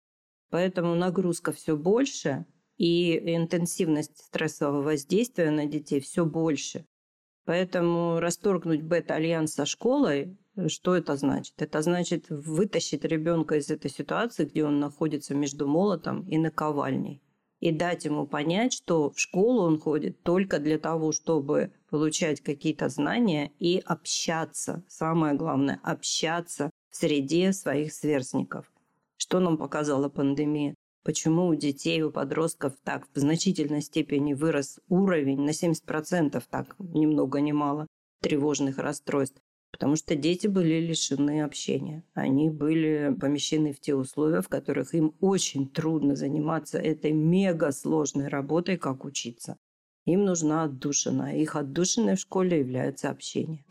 Поэтому 0.51 0.95
нагрузка 0.95 1.51
все 1.51 1.75
больше, 1.75 2.45
и 2.77 3.35
интенсивность 3.35 4.17
стрессового 4.17 4.81
воздействия 4.81 5.51
на 5.51 5.65
детей 5.65 5.99
все 5.99 6.25
больше. 6.25 6.85
Поэтому 7.43 8.21
расторгнуть 8.21 8.81
бета-альянс 8.81 9.55
со 9.55 9.65
школой, 9.65 10.37
что 10.67 10.95
это 10.95 11.17
значит? 11.17 11.55
Это 11.57 11.81
значит 11.81 12.27
вытащить 12.29 13.03
ребенка 13.03 13.57
из 13.57 13.69
этой 13.69 13.91
ситуации, 13.91 14.45
где 14.45 14.63
он 14.63 14.79
находится 14.79 15.35
между 15.35 15.67
молотом 15.67 16.25
и 16.29 16.37
наковальней. 16.37 17.21
И 17.65 17.71
дать 17.71 18.05
ему 18.05 18.27
понять, 18.27 18.73
что 18.73 19.09
в 19.09 19.19
школу 19.19 19.63
он 19.63 19.79
ходит 19.79 20.21
только 20.21 20.59
для 20.59 20.77
того, 20.77 21.11
чтобы 21.11 21.71
получать 21.89 22.39
какие-то 22.41 22.89
знания 22.89 23.53
и 23.57 23.81
общаться. 23.83 24.83
Самое 24.87 25.33
главное– 25.33 25.79
общаться 25.83 26.69
в 26.91 26.95
среде 26.95 27.53
своих 27.53 27.91
сверстников. 27.91 28.71
Что 29.17 29.39
нам 29.39 29.57
показала 29.57 30.09
пандемия? 30.09 30.75
Почему 31.03 31.47
у 31.47 31.55
детей, 31.55 32.03
у 32.03 32.11
подростков 32.11 32.73
так 32.83 33.07
в 33.15 33.19
значительной 33.19 33.81
степени 33.81 34.35
вырос 34.35 34.79
уровень 34.87 35.41
на 35.41 35.49
70%, 35.49 36.43
так 36.47 36.75
ни 36.77 37.07
много 37.07 37.41
ни 37.41 37.51
мало, 37.51 37.87
тревожных 38.21 38.77
расстройств? 38.77 39.41
Потому 39.75 39.97
что 39.97 40.15
дети 40.15 40.47
были 40.47 40.79
лишены 40.79 41.43
общения. 41.43 42.05
Они 42.13 42.49
были 42.49 43.13
помещены 43.19 43.73
в 43.73 43.81
те 43.81 43.93
условия, 43.93 44.41
в 44.41 44.47
которых 44.47 44.93
им 44.93 45.13
очень 45.19 45.67
трудно 45.67 46.15
заниматься 46.15 46.77
этой 46.77 47.11
мега 47.11 47.73
сложной 47.73 48.29
работой, 48.29 48.77
как 48.77 49.03
учиться. 49.03 49.57
Им 50.05 50.23
нужна 50.23 50.63
отдушина. 50.63 51.37
Их 51.37 51.57
отдушиной 51.57 52.15
в 52.15 52.19
школе 52.21 52.59
является 52.59 53.09
общение. 53.09 53.65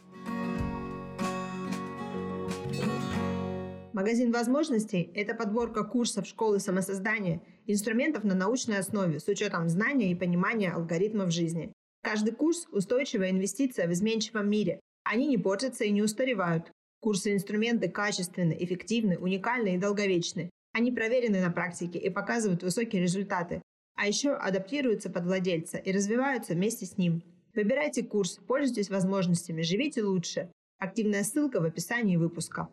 Магазин 3.95 4.31
возможностей– 4.31 5.11
это 5.15 5.35
подборка 5.35 5.85
курсов 5.85 6.27
школы 6.27 6.61
самосоздания, 6.61 7.41
инструментов 7.67 8.25
на 8.25 8.35
научной 8.35 8.77
основе 8.77 9.21
с 9.21 9.29
учетом 9.29 9.71
знания 9.71 10.11
и 10.11 10.15
понимания 10.15 10.71
алгоритмов 10.71 11.31
жизни. 11.31 11.73
Каждый 12.03 12.35
курс– 12.35 12.67
устойчивая 12.73 13.31
инвестиция 13.31 13.89
в 13.89 13.93
изменчивом 13.93 14.51
мире. 14.51 14.81
Они 15.05 15.27
не 15.27 15.37
портятся 15.37 15.85
и 15.85 15.91
не 15.91 16.03
устаревают. 16.03 16.73
Курсы 17.01 17.31
и 17.31 17.35
инструменты 17.35 17.91
качественны, 17.91 18.57
эффективны, 18.59 19.19
уникальны 19.19 19.75
и 19.75 19.79
долговечны. 19.79 20.49
Они 20.73 20.91
проверены 20.91 21.43
на 21.43 21.51
практике 21.51 21.99
и 21.99 22.09
показывают 22.09 22.63
высокие 22.63 23.03
результаты. 23.03 23.61
А 23.97 24.09
еще 24.09 24.33
адаптируются 24.33 25.11
под 25.11 25.25
владельца 25.25 25.77
и 25.77 25.93
развиваются 25.93 26.55
вместе 26.55 26.87
с 26.87 26.97
ним. 26.97 27.23
Выбирайте 27.55 28.03
курс, 28.03 28.41
пользуйтесь 28.49 28.89
возможностями, 28.89 29.61
живите 29.61 30.03
лучше. 30.03 30.51
Активная 30.79 31.23
ссылка 31.23 31.61
в 31.61 31.65
описании 31.65 32.17
выпуска. 32.17 32.69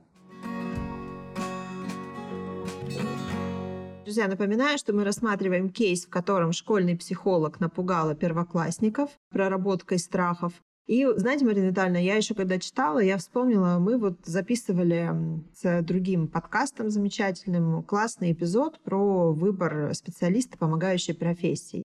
Друзья, 4.05 4.27
напоминаю, 4.27 4.77
что 4.77 4.93
мы 4.93 5.03
рассматриваем 5.03 5.69
кейс, 5.69 6.05
в 6.05 6.09
котором 6.09 6.53
школьный 6.53 6.97
психолог 6.97 7.59
напугала 7.59 8.15
первоклассников 8.15 9.11
проработкой 9.29 9.99
страхов. 9.99 10.53
И, 10.87 11.07
знаете, 11.15 11.45
Марина 11.45 11.67
Витальевна, 11.67 11.99
я 11.99 12.15
еще 12.15 12.33
когда 12.33 12.59
читала, 12.59 12.99
я 12.99 13.17
вспомнила, 13.17 13.77
мы 13.79 13.97
вот 13.97 14.17
записывали 14.25 15.11
с 15.53 15.81
другим 15.83 16.27
подкастом 16.27 16.89
замечательным 16.89 17.83
классный 17.83 18.33
эпизод 18.33 18.81
про 18.81 19.31
выбор 19.31 19.93
специалиста, 19.93 20.57
помогающей 20.57 21.13
профессии. 21.13 21.83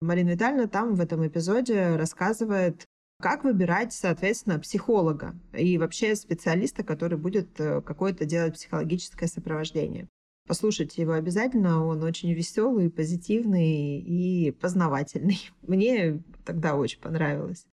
Марина 0.00 0.30
Витальевна 0.30 0.68
там 0.68 0.94
в 0.94 1.00
этом 1.00 1.26
эпизоде 1.26 1.96
рассказывает, 1.96 2.84
как 3.20 3.42
выбирать, 3.44 3.92
соответственно, 3.92 4.60
психолога 4.60 5.34
и 5.52 5.76
вообще 5.76 6.14
специалиста, 6.14 6.84
который 6.84 7.18
будет 7.18 7.60
э, 7.60 7.82
какое-то 7.82 8.24
делать 8.24 8.54
психологическое 8.54 9.26
сопровождение. 9.26 10.08
Послушайте 10.46 11.02
его 11.02 11.12
обязательно, 11.12 11.84
он 11.84 12.02
очень 12.04 12.32
веселый, 12.32 12.90
позитивный 12.90 13.98
и 13.98 14.52
познавательный. 14.52 15.50
Мне 15.62 16.22
тогда 16.44 16.76
очень 16.76 17.00
понравилось. 17.00 17.66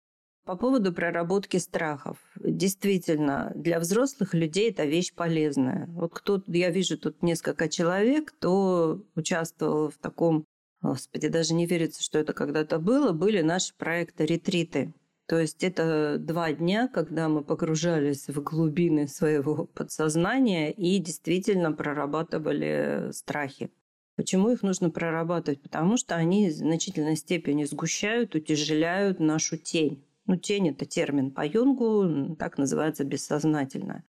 По 0.45 0.57
поводу 0.57 0.93
проработки 0.93 1.59
страхов. 1.59 2.19
Действительно, 2.37 3.53
для 3.55 3.79
взрослых 3.79 4.35
людей 4.35 4.71
это 4.71 4.85
вещь 4.85 5.15
полезная. 5.15 5.87
Вот 5.93 6.13
кто 6.13 6.43
я 6.49 6.71
вижу 6.71 6.99
тут 6.99 7.23
несколько 7.23 7.69
человек, 7.69 8.33
кто 8.33 9.05
участвовал 9.15 9.91
в 9.91 9.99
таком, 9.99 10.45
господи, 10.81 11.29
даже 11.29 11.55
не 11.55 11.67
верится, 11.67 12.03
что 12.03 12.19
это 12.19 12.33
когда-то 12.33 12.81
было, 12.81 13.13
были 13.13 13.41
наши 13.41 13.73
проекты 13.77 14.27
ретриты. 14.27 14.93
То 15.27 15.39
есть 15.39 15.63
это 15.63 16.17
два 16.19 16.53
дня, 16.53 16.89
когда 16.89 17.29
мы 17.29 17.45
погружались 17.45 18.27
в 18.27 18.43
глубины 18.43 19.07
своего 19.07 19.67
подсознания 19.67 20.73
и 20.73 20.99
действительно 20.99 21.73
прорабатывали 21.73 23.11
страхи. 23.13 23.71
Почему 24.17 24.51
их 24.51 24.63
нужно 24.63 24.91
прорабатывать? 24.91 25.63
Потому 25.63 25.97
что 25.97 26.17
они 26.17 26.51
в 26.51 26.53
значительной 26.53 27.17
степени 27.17 27.63
сгущают, 27.65 28.35
утяжеляют 28.35 29.21
нашу 29.21 29.57
тень. 29.57 30.05
Ну, 30.27 30.37
тень– 30.37 30.69
это 30.71 30.85
термин 30.85 31.31
по 31.31 31.45
Юнгу, 31.47 32.37
так 32.37 32.59
называется 32.59 33.05
бессознательное. 33.05 34.05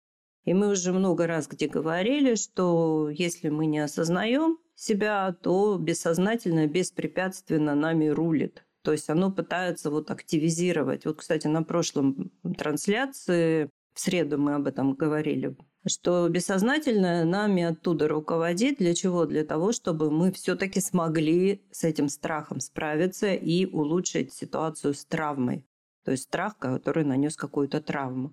И 0.44 0.54
мы 0.54 0.70
уже 0.70 0.92
много 0.92 1.26
раз 1.26 1.46
где 1.46 1.68
говорили, 1.68 2.34
что 2.34 3.10
если 3.10 3.50
мы 3.50 3.66
не 3.66 3.80
осознаем 3.80 4.58
себя, 4.74 5.36
то 5.42 5.76
бессознательно, 5.76 6.66
беспрепятственно 6.66 7.74
нами 7.74 8.06
рулит. 8.06 8.64
То 8.82 8.92
есть 8.92 9.10
оно 9.10 9.30
пытается 9.30 9.90
вот 9.90 10.10
активизировать. 10.10 11.04
Вот, 11.04 11.18
кстати, 11.18 11.46
на 11.48 11.62
прошлом 11.62 12.30
трансляции, 12.56 13.68
в 13.92 14.00
среду 14.00 14.38
мы 14.38 14.54
об 14.54 14.66
этом 14.66 14.94
говорили, 14.94 15.56
что 15.86 16.28
бессознательное 16.28 17.24
нами 17.24 17.64
оттуда 17.64 18.08
руководит. 18.08 18.78
Для 18.78 18.94
чего? 18.94 19.26
Для 19.26 19.44
того, 19.44 19.72
чтобы 19.72 20.10
мы 20.10 20.32
все-таки 20.32 20.80
смогли 20.80 21.60
с 21.70 21.84
этим 21.84 22.08
страхом 22.08 22.60
справиться 22.60 23.34
и 23.34 23.66
улучшить 23.66 24.32
ситуацию 24.32 24.94
с 24.94 25.04
травмой. 25.04 25.66
То 26.04 26.12
есть 26.12 26.24
страх, 26.24 26.56
который 26.58 27.04
нанес 27.04 27.36
какую-то 27.36 27.80
травму. 27.80 28.32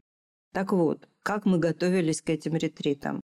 Так 0.54 0.72
вот, 0.72 1.08
как 1.24 1.46
мы 1.46 1.58
готовились 1.58 2.22
к 2.22 2.30
этим 2.30 2.56
ретритам? 2.56 3.22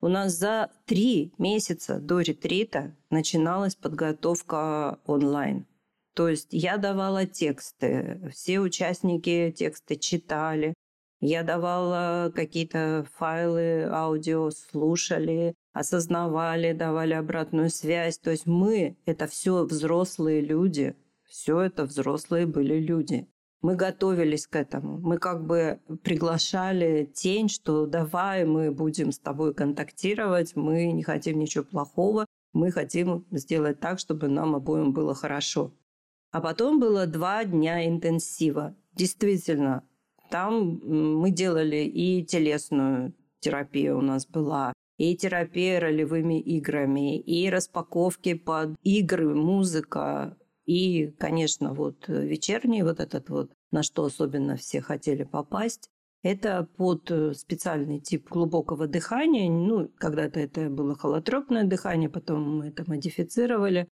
У 0.00 0.08
нас 0.08 0.34
за 0.34 0.70
три 0.84 1.32
месяца 1.38 1.98
до 1.98 2.20
ретрита 2.20 2.94
начиналась 3.10 3.74
подготовка 3.74 4.98
онлайн. 5.06 5.66
То 6.14 6.28
есть 6.28 6.48
я 6.50 6.76
давала 6.76 7.26
тексты, 7.26 8.30
все 8.32 8.60
участники 8.60 9.52
тексты 9.56 9.96
читали, 9.96 10.74
я 11.20 11.42
давала 11.42 12.30
какие-то 12.34 13.06
файлы 13.14 13.88
аудио, 13.90 14.50
слушали, 14.50 15.54
осознавали, 15.72 16.72
давали 16.72 17.14
обратную 17.14 17.70
связь. 17.70 18.18
То 18.18 18.30
есть 18.30 18.44
мы– 18.44 18.98
это 19.06 19.26
все 19.26 19.64
взрослые 19.64 20.42
люди, 20.42 20.94
все 21.24 21.60
это 21.62 21.84
взрослые 21.84 22.46
были 22.46 22.78
люди. 22.78 23.26
Мы 23.64 23.76
готовились 23.76 24.46
к 24.46 24.56
этому. 24.56 24.98
Мы 24.98 25.16
как 25.16 25.46
бы 25.46 25.80
приглашали 26.02 27.10
тень, 27.14 27.48
что 27.48 27.86
давай 27.86 28.44
мы 28.44 28.70
будем 28.70 29.10
с 29.10 29.18
тобой 29.18 29.54
контактировать, 29.54 30.54
мы 30.54 30.92
не 30.92 31.02
хотим 31.02 31.38
ничего 31.38 31.64
плохого, 31.64 32.26
мы 32.52 32.70
хотим 32.70 33.24
сделать 33.30 33.80
так, 33.80 33.98
чтобы 33.98 34.28
нам 34.28 34.54
обоим 34.54 34.92
было 34.92 35.14
хорошо. 35.14 35.72
А 36.30 36.42
потом 36.42 36.78
было 36.78 37.06
два 37.06 37.42
дня 37.46 37.88
интенсива. 37.88 38.76
Действительно, 38.92 39.82
там 40.30 40.82
мы 41.20 41.30
делали 41.30 41.86
и 41.86 42.22
телесную 42.22 43.14
терапию 43.40 43.96
у 43.96 44.02
нас 44.02 44.26
была, 44.26 44.74
и 44.98 45.16
терапия 45.16 45.80
ролевыми 45.80 46.38
играми, 46.38 47.18
и 47.18 47.48
распаковки 47.48 48.34
под 48.34 48.76
игры, 48.82 49.34
музыка, 49.34 50.36
и, 50.66 51.08
конечно, 51.18 51.74
вот 51.74 52.08
вечерний 52.08 52.82
вот 52.82 53.00
этот 53.00 53.28
вот, 53.28 53.52
на 53.70 53.82
что 53.82 54.04
особенно 54.04 54.56
все 54.56 54.80
хотели 54.80 55.24
попасть, 55.24 55.88
это 56.22 56.66
под 56.76 57.12
специальный 57.36 58.00
тип 58.00 58.28
глубокого 58.30 58.86
дыхания. 58.86 59.50
Ну, 59.50 59.90
когда-то 59.98 60.40
это 60.40 60.70
было 60.70 60.96
холотропное 60.96 61.64
дыхание, 61.64 62.08
потом 62.08 62.58
мы 62.58 62.68
это 62.68 62.84
модифицировали 62.86 63.88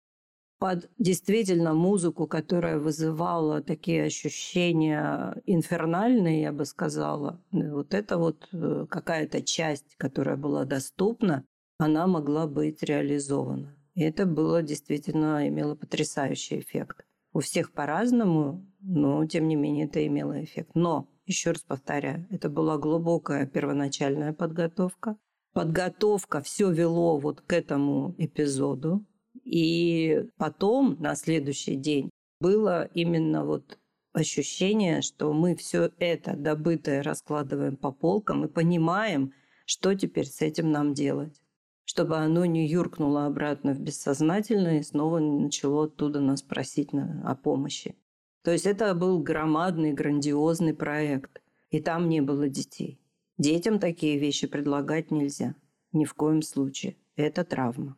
под 0.59 0.89
действительно 0.97 1.73
музыку, 1.73 2.27
которая 2.27 2.79
вызывала 2.79 3.61
такие 3.61 4.03
ощущения 4.03 5.41
инфернальные, 5.45 6.41
я 6.41 6.51
бы 6.51 6.65
сказала. 6.65 7.39
Вот 7.51 7.93
это 7.93 8.17
вот 8.17 8.49
э, 8.51 8.87
какая-то 8.89 9.41
часть, 9.43 9.95
которая 9.97 10.35
была 10.35 10.65
доступна, 10.65 11.45
она 11.77 12.07
могла 12.07 12.47
быть 12.47 12.81
реализована. 12.81 13.76
И 13.97 14.03
это 14.03 14.27
было 14.27 14.61
действительно, 14.61 15.47
имело 15.47 15.73
потрясающий 15.73 16.59
эффект. 16.59 17.03
У 17.33 17.39
всех 17.39 17.71
по-разному, 17.71 18.63
но 18.79 19.25
тем 19.25 19.47
не 19.47 19.55
менее 19.55 19.87
это 19.87 20.05
имело 20.05 20.43
эффект. 20.43 20.69
Но, 20.75 21.09
еще 21.25 21.49
раз 21.49 21.63
повторяю, 21.63 22.27
это 22.29 22.47
была 22.47 22.77
глубокая 22.77 23.47
первоначальная 23.47 24.33
подготовка. 24.33 25.17
Подготовка 25.53 26.41
все 26.41 26.71
вело 26.71 27.17
вот 27.17 27.41
к 27.41 27.51
этому 27.51 28.13
эпизоду. 28.19 29.03
И 29.43 30.25
потом, 30.37 30.97
на 30.99 31.15
следующий 31.15 31.75
день, 31.75 32.11
было 32.39 32.83
именно 32.93 33.45
вот 33.45 33.79
ощущение, 34.13 35.01
что 35.01 35.33
мы 35.33 35.55
все 35.55 35.91
это 35.97 36.35
добытое 36.35 37.01
раскладываем 37.01 37.75
по 37.75 37.91
полкам 37.91 38.45
и 38.45 38.47
понимаем, 38.47 39.33
что 39.65 39.95
теперь 39.95 40.27
с 40.27 40.43
этим 40.43 40.69
нам 40.69 40.93
делать 40.93 41.41
чтобы 41.87 42.17
оно 42.17 42.43
не 42.43 42.67
юркнуло 42.67 43.25
обратно 43.25 43.73
в 43.73 43.79
бессознательное 43.79 44.79
и 44.79 44.83
снова 44.83 45.19
начало 45.19 45.85
оттуда 45.85 46.19
нас 46.19 46.41
просить 46.41 46.89
о 46.93 47.33
помощи. 47.35 47.95
То 48.43 48.51
есть 48.51 48.65
это 48.65 48.93
был 48.93 49.19
громадный, 49.23 49.93
грандиозный 49.93 50.73
проект. 50.73 51.41
И 51.69 51.79
там 51.79 52.09
не 52.09 52.19
было 52.19 52.49
детей. 52.49 52.99
Детям 53.37 53.79
такие 53.79 54.19
вещи 54.19 54.47
предлагать 54.47 55.11
нельзя. 55.11 55.55
Ни 55.93 56.03
в 56.03 56.13
коем 56.13 56.41
случае. 56.41 56.97
Это 57.15 57.45
травма. 57.45 57.97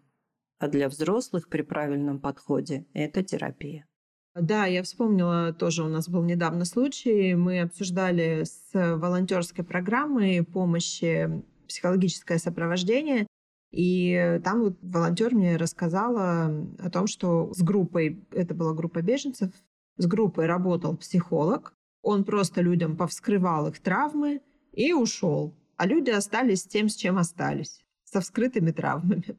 А 0.59 0.67
для 0.67 0.87
взрослых 0.87 1.49
при 1.49 1.63
правильном 1.63 2.19
подходе 2.19 2.85
это 2.93 3.23
терапия. 3.23 3.87
Да, 4.35 4.67
я 4.67 4.83
вспомнила, 4.83 5.51
тоже 5.51 5.83
у 5.83 5.87
нас 5.87 6.07
был 6.07 6.23
недавно 6.23 6.65
случай. 6.65 7.33
Мы 7.33 7.61
обсуждали 7.61 8.43
с 8.43 8.69
волонтерской 8.73 9.65
программой 9.65 10.43
помощи 10.43 11.43
психологическое 11.67 12.37
сопровождение. 12.37 13.25
И 13.71 14.39
там 14.43 14.61
вот 14.61 14.77
волонтер 14.81 15.35
мне 15.35 15.57
рассказала 15.57 16.51
о 16.79 16.89
том, 16.89 17.07
что 17.07 17.53
с 17.53 17.61
группой, 17.61 18.25
это 18.31 18.55
была 18.55 18.73
группа 18.73 19.01
беженцев, 19.01 19.51
с 19.97 20.07
группой 20.07 20.47
работал 20.47 20.97
психолог, 20.97 21.73
он 22.01 22.23
просто 22.23 22.61
людям 22.61 22.97
повскрывал 22.97 23.67
их 23.67 23.79
травмы 23.79 24.41
и 24.71 24.93
ушел. 24.93 25.53
А 25.77 25.85
люди 25.85 26.09
остались 26.09 26.63
с 26.63 26.67
тем, 26.67 26.89
с 26.89 26.95
чем 26.95 27.17
остались, 27.17 27.83
со 28.03 28.21
вскрытыми 28.21 28.71
травмами. 28.71 29.37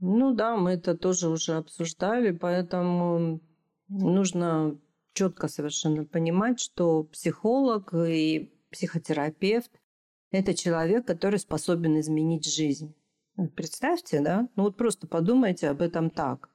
Ну 0.00 0.34
да, 0.34 0.56
мы 0.56 0.72
это 0.72 0.96
тоже 0.96 1.28
уже 1.28 1.54
обсуждали, 1.54 2.32
поэтому 2.32 3.40
нужно 3.88 4.76
четко 5.12 5.46
совершенно 5.46 6.04
понимать, 6.04 6.58
что 6.58 7.04
психолог 7.04 7.94
и 7.94 8.52
психотерапевт– 8.70 9.70
это 10.32 10.54
человек, 10.54 11.06
который 11.06 11.38
способен 11.38 12.00
изменить 12.00 12.52
жизнь. 12.52 12.94
Представьте, 13.56 14.20
да? 14.20 14.48
Ну 14.56 14.64
вот 14.64 14.76
просто 14.76 15.06
подумайте 15.06 15.68
об 15.68 15.82
этом 15.82 16.10
так. 16.10 16.50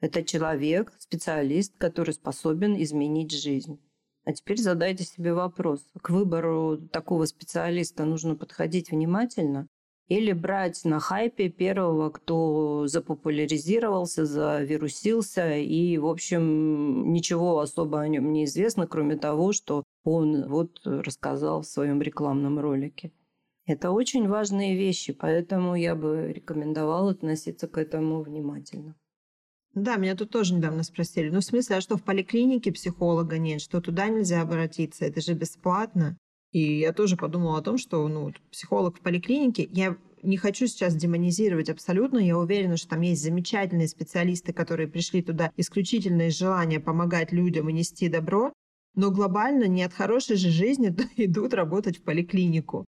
Это 0.00 0.22
человек, 0.22 0.92
специалист, 0.98 1.76
который 1.76 2.12
способен 2.12 2.80
изменить 2.80 3.32
жизнь. 3.32 3.80
А 4.24 4.32
теперь 4.32 4.58
задайте 4.58 5.04
себе 5.04 5.32
вопрос. 5.32 5.80
К 6.00 6.10
выбору 6.10 6.76
такого 6.92 7.24
специалиста 7.24 8.04
нужно 8.04 8.36
подходить 8.36 8.90
внимательно 8.90 9.66
или 10.08 10.32
брать 10.32 10.84
на 10.84 11.00
хайпе 11.00 11.48
первого, 11.48 12.10
кто 12.10 12.86
запопуляризировался, 12.86 14.24
завирусился, 14.24 15.56
и, 15.56 15.98
в 15.98 16.06
общем, 16.06 17.12
ничего 17.12 17.60
особо 17.60 18.00
о 18.00 18.08
нем 18.08 18.32
не 18.32 18.44
известно, 18.44 18.86
кроме 18.86 19.16
того, 19.16 19.52
что 19.52 19.84
он 20.04 20.48
вот 20.48 20.80
рассказал 20.84 21.62
в 21.62 21.66
своем 21.66 22.00
рекламном 22.00 22.58
ролике. 22.58 23.12
Это 23.68 23.90
очень 23.90 24.26
важные 24.28 24.74
вещи, 24.74 25.12
поэтому 25.12 25.74
я 25.74 25.94
бы 25.94 26.32
рекомендовала 26.32 27.10
относиться 27.10 27.68
к 27.68 27.76
этому 27.76 28.22
внимательно. 28.22 28.96
Да, 29.74 29.96
меня 29.96 30.16
тут 30.16 30.30
тоже 30.30 30.54
недавно 30.54 30.82
спросили. 30.82 31.28
Ну, 31.28 31.40
в 31.40 31.44
смысле, 31.44 31.76
а 31.76 31.80
что 31.82 31.98
в 31.98 32.02
поликлинике 32.02 32.72
психолога 32.72 33.36
нет, 33.36 33.60
что 33.60 33.82
туда 33.82 34.08
нельзя 34.08 34.40
обратиться, 34.40 35.04
это 35.04 35.20
же 35.20 35.34
бесплатно. 35.34 36.16
И 36.50 36.78
я 36.78 36.94
тоже 36.94 37.18
подумала 37.18 37.58
о 37.58 37.62
том, 37.62 37.76
что 37.76 38.08
ну, 38.08 38.32
психолог 38.50 38.96
в 38.96 39.02
поликлинике, 39.02 39.68
я 39.70 39.98
не 40.22 40.38
хочу 40.38 40.66
сейчас 40.66 40.96
демонизировать 40.96 41.68
абсолютно, 41.68 42.20
я 42.20 42.38
уверена, 42.38 42.78
что 42.78 42.88
там 42.88 43.02
есть 43.02 43.22
замечательные 43.22 43.86
специалисты, 43.86 44.54
которые 44.54 44.88
пришли 44.88 45.22
туда 45.22 45.52
исключительно 45.58 46.28
из 46.28 46.38
желания 46.38 46.80
помогать 46.80 47.32
людям 47.32 47.68
и 47.68 47.74
нести 47.74 48.08
добро, 48.08 48.54
но 48.94 49.10
глобально 49.10 49.64
не 49.64 49.82
от 49.82 49.92
хорошей 49.92 50.36
же 50.36 50.48
жизни 50.48 50.88
идут 51.16 51.52
работать 51.52 51.98
в 51.98 52.02
поликлинику. 52.02 52.86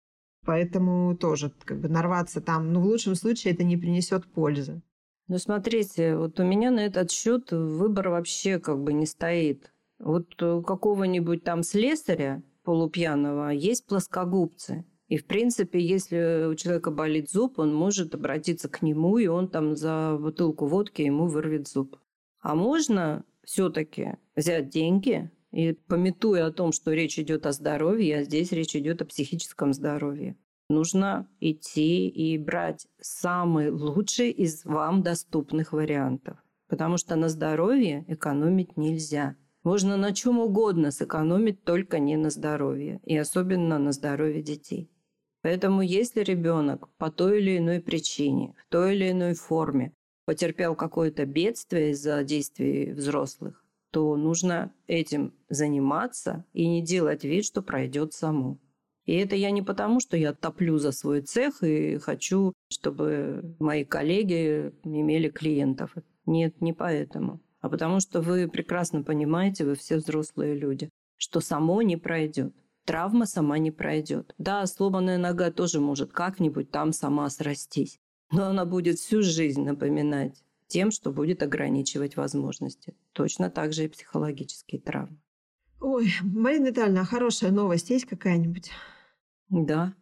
Поэтому 0.45 1.15
тоже 1.15 1.51
как 1.63 1.79
бы 1.79 1.87
нарваться 1.87 2.41
там, 2.41 2.73
ну, 2.73 2.81
в 2.81 2.85
лучшем 2.85 3.15
случае 3.15 3.53
это 3.53 3.63
не 3.63 3.77
принесет 3.77 4.25
пользы. 4.25 4.81
Ну, 5.27 5.37
смотрите, 5.37 6.17
вот 6.17 6.39
у 6.39 6.43
меня 6.43 6.69
на 6.69 6.81
этот 6.81 7.11
счет 7.11 7.51
выбор 7.51 8.09
вообще 8.09 8.59
как 8.59 8.83
бы 8.83 8.91
не 8.91 9.05
стоит. 9.05 9.71
Вот 9.99 10.41
у 10.41 10.61
какого-нибудь 10.61 11.43
там 11.43 11.63
слесаря 11.63 12.43
полупьяного 12.63 13.49
есть 13.49 13.85
плоскогубцы. 13.85 14.85
И, 15.07 15.17
в 15.17 15.25
принципе, 15.25 15.79
если 15.79 16.47
у 16.49 16.55
человека 16.55 16.91
болит 16.91 17.29
зуб, 17.29 17.59
он 17.59 17.73
может 17.73 18.15
обратиться 18.15 18.67
к 18.67 18.81
нему, 18.81 19.17
и 19.17 19.27
он 19.27 19.47
там 19.47 19.75
за 19.75 20.17
бутылку 20.19 20.65
водки 20.65 21.01
ему 21.01 21.27
вырвет 21.27 21.67
зуб. 21.67 21.97
А 22.41 22.55
можно 22.55 23.23
все-таки 23.43 24.17
взять 24.35 24.69
деньги, 24.69 25.29
и 25.53 25.73
пометуя 25.73 26.47
о 26.47 26.51
том, 26.51 26.71
что 26.71 26.91
речь 26.91 27.19
идет 27.19 27.45
о 27.45 27.51
здоровье, 27.51 28.17
а 28.17 28.23
здесь 28.23 28.51
речь 28.51 28.75
идет 28.75 29.01
о 29.01 29.05
психическом 29.05 29.73
здоровье, 29.73 30.35
нужно 30.67 31.27
идти 31.39 32.09
и 32.09 32.37
брать 32.39 32.87
самый 32.99 33.69
лучший 33.69 34.31
из 34.31 34.65
вам 34.65 35.03
доступных 35.03 35.71
вариантов. 35.71 36.37
Потому 36.67 36.97
что 36.97 37.15
на 37.15 37.29
здоровье 37.29 38.03
экономить 38.07 38.77
нельзя. 38.77 39.35
Можно 39.63 39.95
на 39.95 40.11
чем 40.11 40.39
угодно 40.39 40.89
сэкономить, 40.89 41.63
только 41.63 41.99
не 41.99 42.17
на 42.17 42.31
здоровье. 42.31 42.99
И 43.03 43.15
особенно 43.15 43.77
на 43.77 43.91
здоровье 43.91 44.41
детей. 44.41 44.89
Поэтому 45.43 45.81
если 45.81 46.21
ребенок 46.21 46.89
по 46.97 47.11
той 47.11 47.39
или 47.39 47.59
иной 47.59 47.79
причине, 47.79 48.55
в 48.57 48.71
той 48.71 48.95
или 48.95 49.11
иной 49.11 49.35
форме 49.35 49.93
потерпел 50.25 50.73
какое-то 50.73 51.25
бедствие 51.25 51.91
из-за 51.91 52.23
действий 52.23 52.91
взрослых, 52.93 53.62
то 53.93 54.17
нужно 54.17 54.73
этим 54.87 55.35
заниматься 55.49 56.45
и 56.51 56.67
не 56.67 56.81
делать 56.81 57.23
вид, 57.23 57.45
что 57.45 57.61
пройдет 57.61 58.11
само. 58.13 58.57
И 59.05 59.13
это 59.13 59.35
я 59.35 59.51
не 59.51 59.61
потому, 59.61 59.99
что 59.99 60.17
я 60.17 60.33
топлю 60.33 60.79
за 60.79 60.91
свой 60.91 61.21
цех 61.21 61.61
и 61.61 61.99
хочу, 61.99 62.53
чтобы 62.71 63.55
мои 63.59 63.85
коллеги 63.85 64.73
имели 64.83 65.29
клиентов. 65.29 65.93
Нет, 66.25 66.59
не 66.59 66.73
поэтому. 66.73 67.39
А 67.61 67.69
потому 67.69 67.99
что 67.99 68.21
вы 68.21 68.49
прекрасно 68.49 69.03
понимаете, 69.03 69.63
вы 69.63 69.75
все 69.75 69.97
взрослые 69.97 70.55
люди, 70.55 70.89
что 71.17 71.39
само 71.39 71.83
не 71.83 71.95
пройдет. 71.95 72.51
Травма 72.85 73.27
сама 73.27 73.59
не 73.59 73.69
пройдет. 73.69 74.33
Да, 74.39 74.65
сломанная 74.65 75.19
нога 75.19 75.51
тоже 75.51 75.79
может 75.79 76.11
как-нибудь 76.11 76.71
там 76.71 76.93
сама 76.93 77.29
срастись. 77.29 77.99
Но 78.31 78.45
она 78.45 78.65
будет 78.65 78.97
всю 78.97 79.21
жизнь 79.21 79.61
напоминать 79.61 80.43
тем, 80.73 80.89
что 80.89 81.11
будет 81.11 81.43
ограничивать 81.43 82.17
возможности. 82.17 82.95
Точно 83.13 83.51
так 83.51 83.73
же 83.73 83.85
и 83.85 83.87
психологические 83.87 84.81
травмы. 84.81 85.19
Ой, 85.79 86.11
Марина 86.23 86.69
Витальевна, 86.69 87.01
а 87.01 87.05
хорошая 87.05 87.51
новость 87.51 87.91
есть 87.91 88.05
какая-нибудь? 88.05 88.71
Да, 89.49 89.93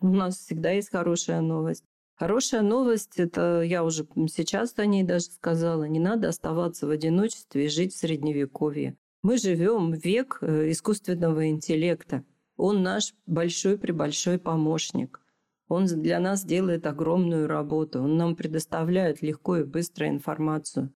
у 0.00 0.08
нас 0.08 0.36
всегда 0.36 0.72
есть 0.72 0.90
хорошая 0.90 1.40
новость. 1.40 1.84
Хорошая 2.14 2.60
новость, 2.60 3.18
это 3.18 3.62
я 3.62 3.82
уже 3.84 4.06
сейчас 4.28 4.74
о 4.76 4.84
ней 4.84 5.02
даже 5.02 5.26
сказала, 5.26 5.84
не 5.84 6.00
надо 6.00 6.28
оставаться 6.28 6.86
в 6.86 6.90
одиночестве 6.90 7.64
и 7.64 7.68
жить 7.68 7.94
в 7.94 7.98
средневековье. 7.98 8.98
Мы 9.22 9.38
живем 9.38 9.92
век 9.92 10.38
э, 10.42 10.70
искусственного 10.72 11.48
интеллекта. 11.48 12.22
Он 12.56 12.82
наш 12.82 13.14
большой-пребольшой 13.24 14.38
помощник. 14.38 15.22
Он 15.68 15.84
для 15.84 16.18
нас 16.18 16.44
делает 16.44 16.86
огромную 16.86 17.46
работу. 17.46 18.02
Он 18.02 18.16
нам 18.16 18.36
предоставляет 18.36 19.22
легко 19.22 19.58
и 19.58 19.64
быстро 19.64 20.08
информацию. 20.08 20.92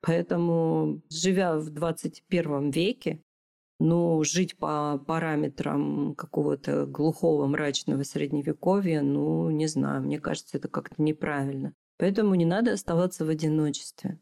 Поэтому, 0.00 1.02
живя 1.10 1.58
в 1.58 1.70
21 1.70 2.70
веке, 2.70 3.20
ну, 3.80 4.22
жить 4.24 4.56
по 4.56 4.98
параметрам 5.06 6.14
какого-то 6.14 6.86
глухого 6.86 7.46
мрачного 7.46 8.02
средневековья, 8.02 9.02
ну, 9.02 9.50
не 9.50 9.66
знаю, 9.66 10.02
мне 10.02 10.18
кажется, 10.18 10.56
это 10.56 10.68
как-то 10.68 11.00
неправильно. 11.02 11.74
Поэтому 11.98 12.34
не 12.34 12.46
надо 12.46 12.72
оставаться 12.72 13.24
в 13.24 13.28
одиночестве. 13.28 14.18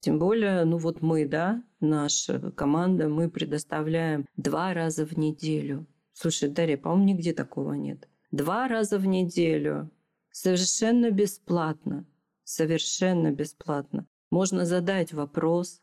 Тем 0.00 0.18
более, 0.18 0.64
ну 0.64 0.78
вот 0.78 1.02
мы, 1.02 1.26
да, 1.26 1.62
наша 1.80 2.52
команда, 2.52 3.08
мы 3.08 3.28
предоставляем 3.28 4.26
два 4.36 4.72
раза 4.72 5.04
в 5.04 5.18
неделю. 5.18 5.86
Слушай, 6.12 6.48
Дарья, 6.48 6.76
по-моему, 6.76 7.04
нигде 7.04 7.32
такого 7.32 7.72
нет 7.72 8.08
два 8.30 8.68
раза 8.68 8.98
в 8.98 9.06
неделю, 9.06 9.90
совершенно 10.30 11.10
бесплатно, 11.10 12.06
совершенно 12.44 13.32
бесплатно. 13.32 14.06
Можно 14.30 14.66
задать 14.66 15.12
вопрос, 15.12 15.82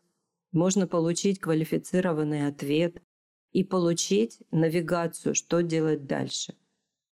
можно 0.52 0.86
получить 0.86 1.40
квалифицированный 1.40 2.46
ответ 2.46 3.02
и 3.52 3.64
получить 3.64 4.38
навигацию, 4.50 5.34
что 5.34 5.62
делать 5.62 6.06
дальше. 6.06 6.54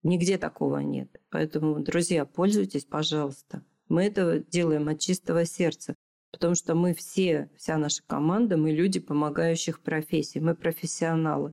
Нигде 0.02 0.38
такого 0.38 0.78
нет. 0.78 1.20
Поэтому, 1.30 1.80
друзья, 1.80 2.24
пользуйтесь, 2.24 2.84
пожалуйста. 2.84 3.64
Мы 3.88 4.04
это 4.04 4.40
делаем 4.40 4.88
от 4.88 4.98
чистого 4.98 5.44
сердца. 5.44 5.94
Потому 6.32 6.54
что 6.54 6.74
мы 6.74 6.94
все, 6.94 7.50
вся 7.56 7.76
наша 7.76 8.02
команда, 8.06 8.56
мы 8.56 8.72
люди 8.72 8.98
помогающих 8.98 9.80
профессий, 9.80 10.40
мы 10.40 10.54
профессионалы. 10.54 11.52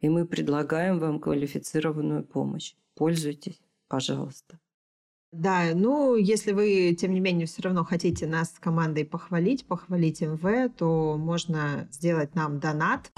И 0.00 0.08
мы 0.08 0.26
предлагаем 0.26 0.98
вам 0.98 1.20
квалифицированную 1.20 2.24
помощь. 2.24 2.74
Пользуйтесь, 3.00 3.58
пожалуйста. 3.88 4.58
Да, 5.32 5.70
ну, 5.74 6.16
если 6.16 6.52
вы, 6.52 6.94
тем 7.00 7.14
не 7.14 7.20
менее, 7.20 7.46
все 7.46 7.62
равно 7.62 7.82
хотите 7.82 8.26
нас 8.26 8.50
с 8.54 8.58
командой 8.58 9.06
похвалить, 9.06 9.64
похвалить 9.64 10.20
МВ, 10.20 10.70
то 10.76 11.16
можно 11.16 11.88
сделать 11.90 12.34
нам 12.34 12.60
донат. 12.60 13.10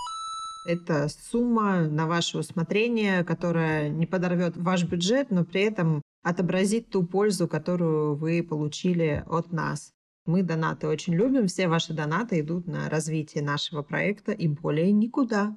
Это 0.68 1.08
сумма 1.08 1.88
на 1.88 2.06
ваше 2.06 2.38
усмотрение, 2.38 3.24
которая 3.24 3.88
не 3.88 4.06
подорвет 4.06 4.56
ваш 4.56 4.84
бюджет, 4.84 5.32
но 5.32 5.44
при 5.44 5.62
этом 5.62 6.00
отобразит 6.22 6.88
ту 6.90 7.04
пользу, 7.04 7.48
которую 7.48 8.14
вы 8.14 8.44
получили 8.44 9.24
от 9.26 9.50
нас. 9.50 9.90
Мы 10.26 10.44
донаты 10.44 10.86
очень 10.86 11.14
любим, 11.14 11.48
все 11.48 11.66
ваши 11.66 11.92
донаты 11.92 12.38
идут 12.38 12.68
на 12.68 12.88
развитие 12.88 13.42
нашего 13.42 13.82
проекта 13.82 14.30
и 14.30 14.46
более 14.46 14.92
никуда. 14.92 15.56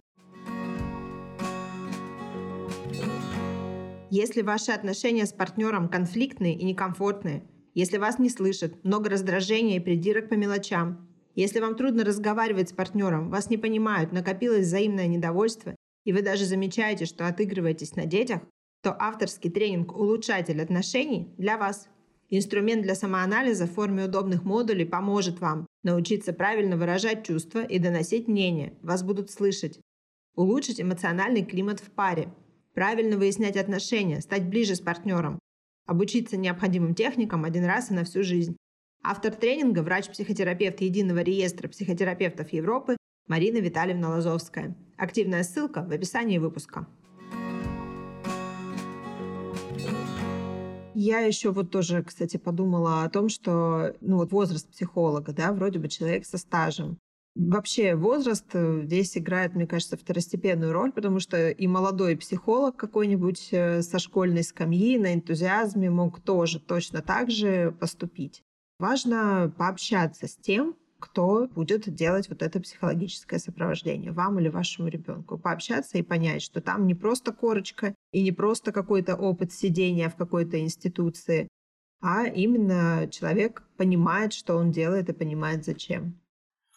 Если 4.18 4.44
ваши 4.44 4.72
отношения 4.72 5.26
с 5.26 5.34
партнером 5.34 5.90
конфликтные 5.90 6.58
и 6.58 6.64
некомфортные, 6.64 7.44
если 7.74 7.98
вас 7.98 8.18
не 8.18 8.30
слышат, 8.30 8.82
много 8.86 9.10
раздражения 9.10 9.76
и 9.76 9.82
придирок 9.82 10.30
по 10.30 10.36
мелочам, 10.36 11.10
если 11.36 11.60
вам 11.60 11.76
трудно 11.76 12.06
разговаривать 12.06 12.70
с 12.70 12.72
партнером, 12.72 13.30
вас 13.30 13.50
не 13.50 13.58
понимают, 13.58 14.14
накопилось 14.14 14.68
взаимное 14.68 15.08
недовольство, 15.08 15.76
и 16.06 16.14
вы 16.14 16.22
даже 16.22 16.46
замечаете, 16.46 17.04
что 17.04 17.28
отыгрываетесь 17.28 17.98
на 17.98 18.06
детях, 18.06 18.40
то 18.82 18.96
авторский 18.98 19.52
тренинг 19.52 19.92
«Улучшатель 19.94 20.62
отношений» 20.62 21.36
для 21.38 21.58
вас. 21.58 21.90
Инструмент 22.30 22.84
для 22.84 22.96
самоанализа 22.96 23.66
в 23.66 23.74
форме 23.74 24.06
удобных 24.06 24.46
модулей 24.46 24.86
поможет 24.86 25.42
вам 25.42 25.68
научиться 25.84 26.32
правильно 26.32 26.78
выражать 26.78 27.28
чувства 27.28 27.66
и 27.66 27.80
доносить 27.80 28.30
мнение. 28.30 28.78
Вас 28.82 29.04
будут 29.04 29.30
слышать. 29.30 29.82
Улучшить 30.38 30.80
эмоциональный 30.80 31.44
климат 31.44 31.82
в 31.82 31.92
паре– 31.92 32.34
правильно 32.76 33.18
выяснять 33.18 33.58
отношения, 33.58 34.22
стать 34.22 34.48
ближе 34.48 34.76
с 34.76 34.82
партнером, 34.82 35.40
обучиться 35.88 36.38
необходимым 36.38 36.94
техникам 36.94 37.46
один 37.46 37.66
раз 37.66 37.90
и 37.90 37.94
на 37.94 38.04
всю 38.04 38.22
жизнь. 38.22 38.58
Автор 39.02 39.34
тренинга– 39.34 39.80
врач-психотерапевт 39.82 40.82
Единого 40.82 41.20
реестра 41.20 41.68
психотерапевтов 41.68 42.52
Европы 42.54 42.98
Марина 43.28 43.58
Витальевна 43.58 44.10
Лазовская. 44.10 44.76
Активная 44.98 45.44
ссылка 45.44 45.84
в 45.84 45.92
описании 45.92 46.38
выпуска. 46.38 46.86
Я 50.94 51.20
еще 51.20 51.52
вот 51.52 51.72
тоже, 51.72 52.04
кстати, 52.04 52.38
подумала 52.38 53.04
о 53.04 53.10
том, 53.10 53.30
что 53.30 53.94
ну 54.02 54.18
вот 54.18 54.32
возраст 54.32 54.70
психолога, 54.70 55.34
да, 55.34 55.52
вроде 55.52 55.78
бы 55.78 55.88
человек 55.88 56.26
со 56.26 56.38
стажем. 56.38 56.98
Вообще 57.36 57.96
возраст 57.96 58.46
э, 58.54 58.84
здесь 58.86 59.18
играет, 59.18 59.56
мне 59.56 59.68
кажется, 59.68 59.98
второстепенную 59.98 60.72
роль, 60.72 60.94
потому 60.94 61.20
что 61.20 61.50
и 61.50 61.68
молодой 61.68 62.16
психолог 62.16 62.78
какой-нибудь 62.78 63.50
э, 63.52 63.82
со 63.82 64.00
школьной 64.00 64.44
скамьи 64.44 64.98
на 64.98 65.14
энтузиазме 65.14 65.90
мог 65.90 66.22
тоже 66.22 66.62
точно 66.62 67.02
так 67.02 67.30
же 67.30 67.76
поступить. 67.78 68.42
Важно 68.80 69.54
пообщаться 69.58 70.28
с 70.28 70.36
тем, 70.38 70.78
кто 70.98 71.48
будет 71.48 71.94
делать 71.94 72.30
вот 72.30 72.42
это 72.42 72.62
психологическое 72.62 73.40
сопровождение, 73.40 74.14
вам 74.14 74.40
или 74.40 74.48
вашему 74.48 74.88
ребенку. 74.88 75.38
Пообщаться 75.38 75.98
и 75.98 76.04
понять, 76.04 76.42
что 76.42 76.62
там 76.62 76.88
не 76.88 76.96
просто 76.96 77.34
корочка 77.34 77.94
и 78.14 78.24
не 78.24 78.32
просто 78.32 78.72
какой-то 78.72 79.16
опыт 79.16 79.52
сидения 79.52 80.10
в 80.10 80.16
какой-то 80.16 80.58
институции, 80.60 81.50
а 82.02 82.28
именно 82.28 83.10
человек 83.12 83.64
понимает, 83.76 84.32
что 84.32 84.56
он 84.56 84.72
делает 84.72 85.10
и 85.10 85.14
понимает 85.14 85.66
зачем. 85.66 86.18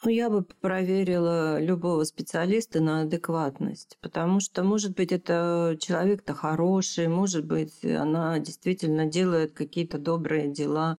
Ну, 0.04 0.11
я 0.11 0.30
бы 0.30 0.42
проверила 0.42 1.61
любого 1.61 2.04
специалиста 2.04 2.80
на 2.80 3.00
адекватность, 3.02 3.98
потому 4.00 4.38
что, 4.38 4.62
может 4.62 4.94
быть, 4.94 5.11
это 5.11 5.76
человек-то 5.80 6.34
хороший, 6.34 7.08
может 7.08 7.44
быть, 7.44 7.84
она 7.84 8.38
действительно 8.38 9.06
делает 9.06 9.54
какие-то 9.54 9.98
добрые 9.98 10.52
дела, 10.52 10.96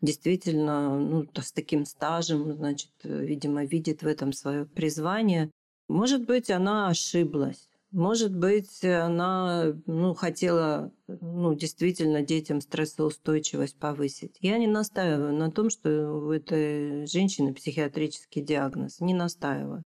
действительно, 0.00 0.98
ну, 0.98 1.28
с 1.36 1.52
таким 1.52 1.84
стажем, 1.84 2.54
значит, 2.54 2.92
видимо, 3.04 3.66
видит 3.66 4.02
в 4.02 4.06
этом 4.06 4.32
свое 4.32 4.64
призвание. 4.64 5.50
Может 5.88 6.24
быть, 6.24 6.50
она 6.50 6.88
ошиблась. 6.88 7.67
Может 7.90 8.36
быть, 8.36 8.84
она 8.84 9.72
ну, 9.86 10.12
хотела 10.14 10.92
ну, 11.06 11.54
действительно 11.54 12.20
детям 12.20 12.60
стрессоустойчивость 12.60 13.78
повысить. 13.78 14.36
Я 14.40 14.58
не 14.58 14.66
настаиваю 14.66 15.32
на 15.32 15.50
том, 15.50 15.70
что 15.70 16.12
у 16.12 16.30
этой 16.30 17.06
женщины 17.06 17.54
психиатрический 17.54 18.42
диагноз. 18.42 19.00
Не 19.00 19.14
настаиваю. 19.14 19.82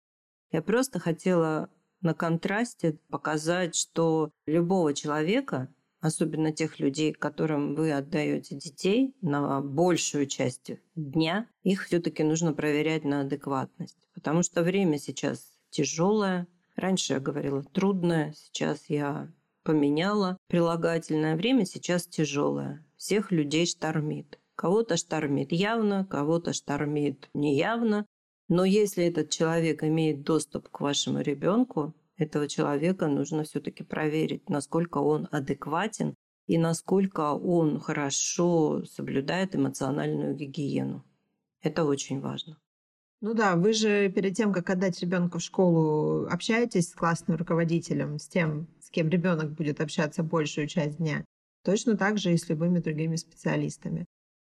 Я 0.50 0.62
просто 0.62 0.98
хотела 0.98 1.68
на 2.00 2.14
контрасте 2.14 2.98
показать, 3.10 3.76
что 3.76 4.30
любого 4.46 4.94
человека, 4.94 5.68
особенно 6.00 6.52
тех 6.52 6.80
людей, 6.80 7.12
которым 7.12 7.74
вы 7.74 7.92
отдаете 7.92 8.56
детей 8.56 9.14
на 9.20 9.60
большую 9.60 10.26
часть 10.26 10.72
дня, 10.94 11.46
их 11.62 11.84
все-таки 11.84 12.22
нужно 12.22 12.54
проверять 12.54 13.04
на 13.04 13.20
адекватность. 13.20 13.98
Потому 14.14 14.42
что 14.42 14.62
время 14.62 14.98
сейчас 14.98 15.52
тяжелое, 15.68 16.46
Раньше 16.80 17.12
я 17.12 17.20
говорила 17.20 17.62
трудное, 17.62 18.32
сейчас 18.34 18.88
я 18.88 19.30
поменяла 19.64 20.38
прилагательное 20.48 21.36
время, 21.36 21.66
сейчас 21.66 22.06
тяжелое. 22.06 22.82
Всех 22.96 23.30
людей 23.32 23.66
штормит. 23.66 24.38
Кого-то 24.56 24.96
штормит 24.96 25.52
явно, 25.52 26.06
кого-то 26.06 26.54
штормит 26.54 27.28
неявно. 27.34 28.06
Но 28.48 28.64
если 28.64 29.04
этот 29.04 29.28
человек 29.28 29.84
имеет 29.84 30.22
доступ 30.22 30.70
к 30.70 30.80
вашему 30.80 31.20
ребенку, 31.20 31.94
этого 32.16 32.48
человека 32.48 33.08
нужно 33.08 33.44
все-таки 33.44 33.84
проверить, 33.84 34.48
насколько 34.48 34.98
он 34.98 35.28
адекватен 35.30 36.14
и 36.46 36.56
насколько 36.56 37.34
он 37.34 37.78
хорошо 37.78 38.86
соблюдает 38.86 39.54
эмоциональную 39.54 40.34
гигиену. 40.34 41.04
Это 41.60 41.84
очень 41.84 42.20
важно. 42.20 42.56
Ну 43.22 43.34
да, 43.34 43.54
вы 43.56 43.74
же 43.74 44.08
перед 44.10 44.34
тем, 44.34 44.52
как 44.52 44.70
отдать 44.70 44.98
ребенка 45.00 45.38
в 45.38 45.42
школу, 45.42 46.26
общаетесь 46.26 46.88
с 46.88 46.94
классным 46.94 47.36
руководителем, 47.36 48.18
с 48.18 48.26
тем, 48.26 48.66
с 48.80 48.88
кем 48.88 49.10
ребенок 49.10 49.52
будет 49.52 49.80
общаться 49.82 50.22
большую 50.22 50.66
часть 50.66 50.96
дня. 50.96 51.24
Точно 51.62 51.98
так 51.98 52.16
же 52.16 52.32
и 52.32 52.38
с 52.38 52.48
любыми 52.48 52.78
другими 52.78 53.16
специалистами. 53.16 54.06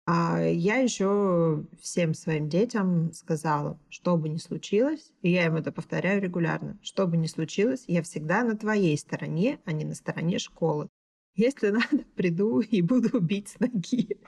А 0.06 0.42
я 0.42 0.78
еще 0.78 1.66
всем 1.82 2.14
своим 2.14 2.48
детям 2.48 3.12
сказала, 3.14 3.80
что 3.90 4.16
бы 4.18 4.30
ни 4.30 4.38
случилось, 4.38 5.12
и 5.22 5.32
я 5.32 5.46
им 5.48 5.56
это 5.56 5.74
повторяю 5.74 6.22
регулярно, 6.22 6.78
что 6.82 7.06
бы 7.06 7.18
ни 7.18 7.28
случилось, 7.28 7.84
я 7.88 8.02
всегда 8.02 8.44
на 8.44 8.58
твоей 8.58 8.98
стороне, 8.98 9.60
а 9.66 9.74
не 9.74 9.84
на 9.84 9.96
стороне 9.96 10.40
школы. 10.40 10.88
Если 11.36 11.70
надо, 11.70 12.06
приду 12.16 12.62
и 12.62 12.82
буду 12.82 13.20
бить 13.20 13.50
с 13.50 13.60
ноги. 13.60 14.23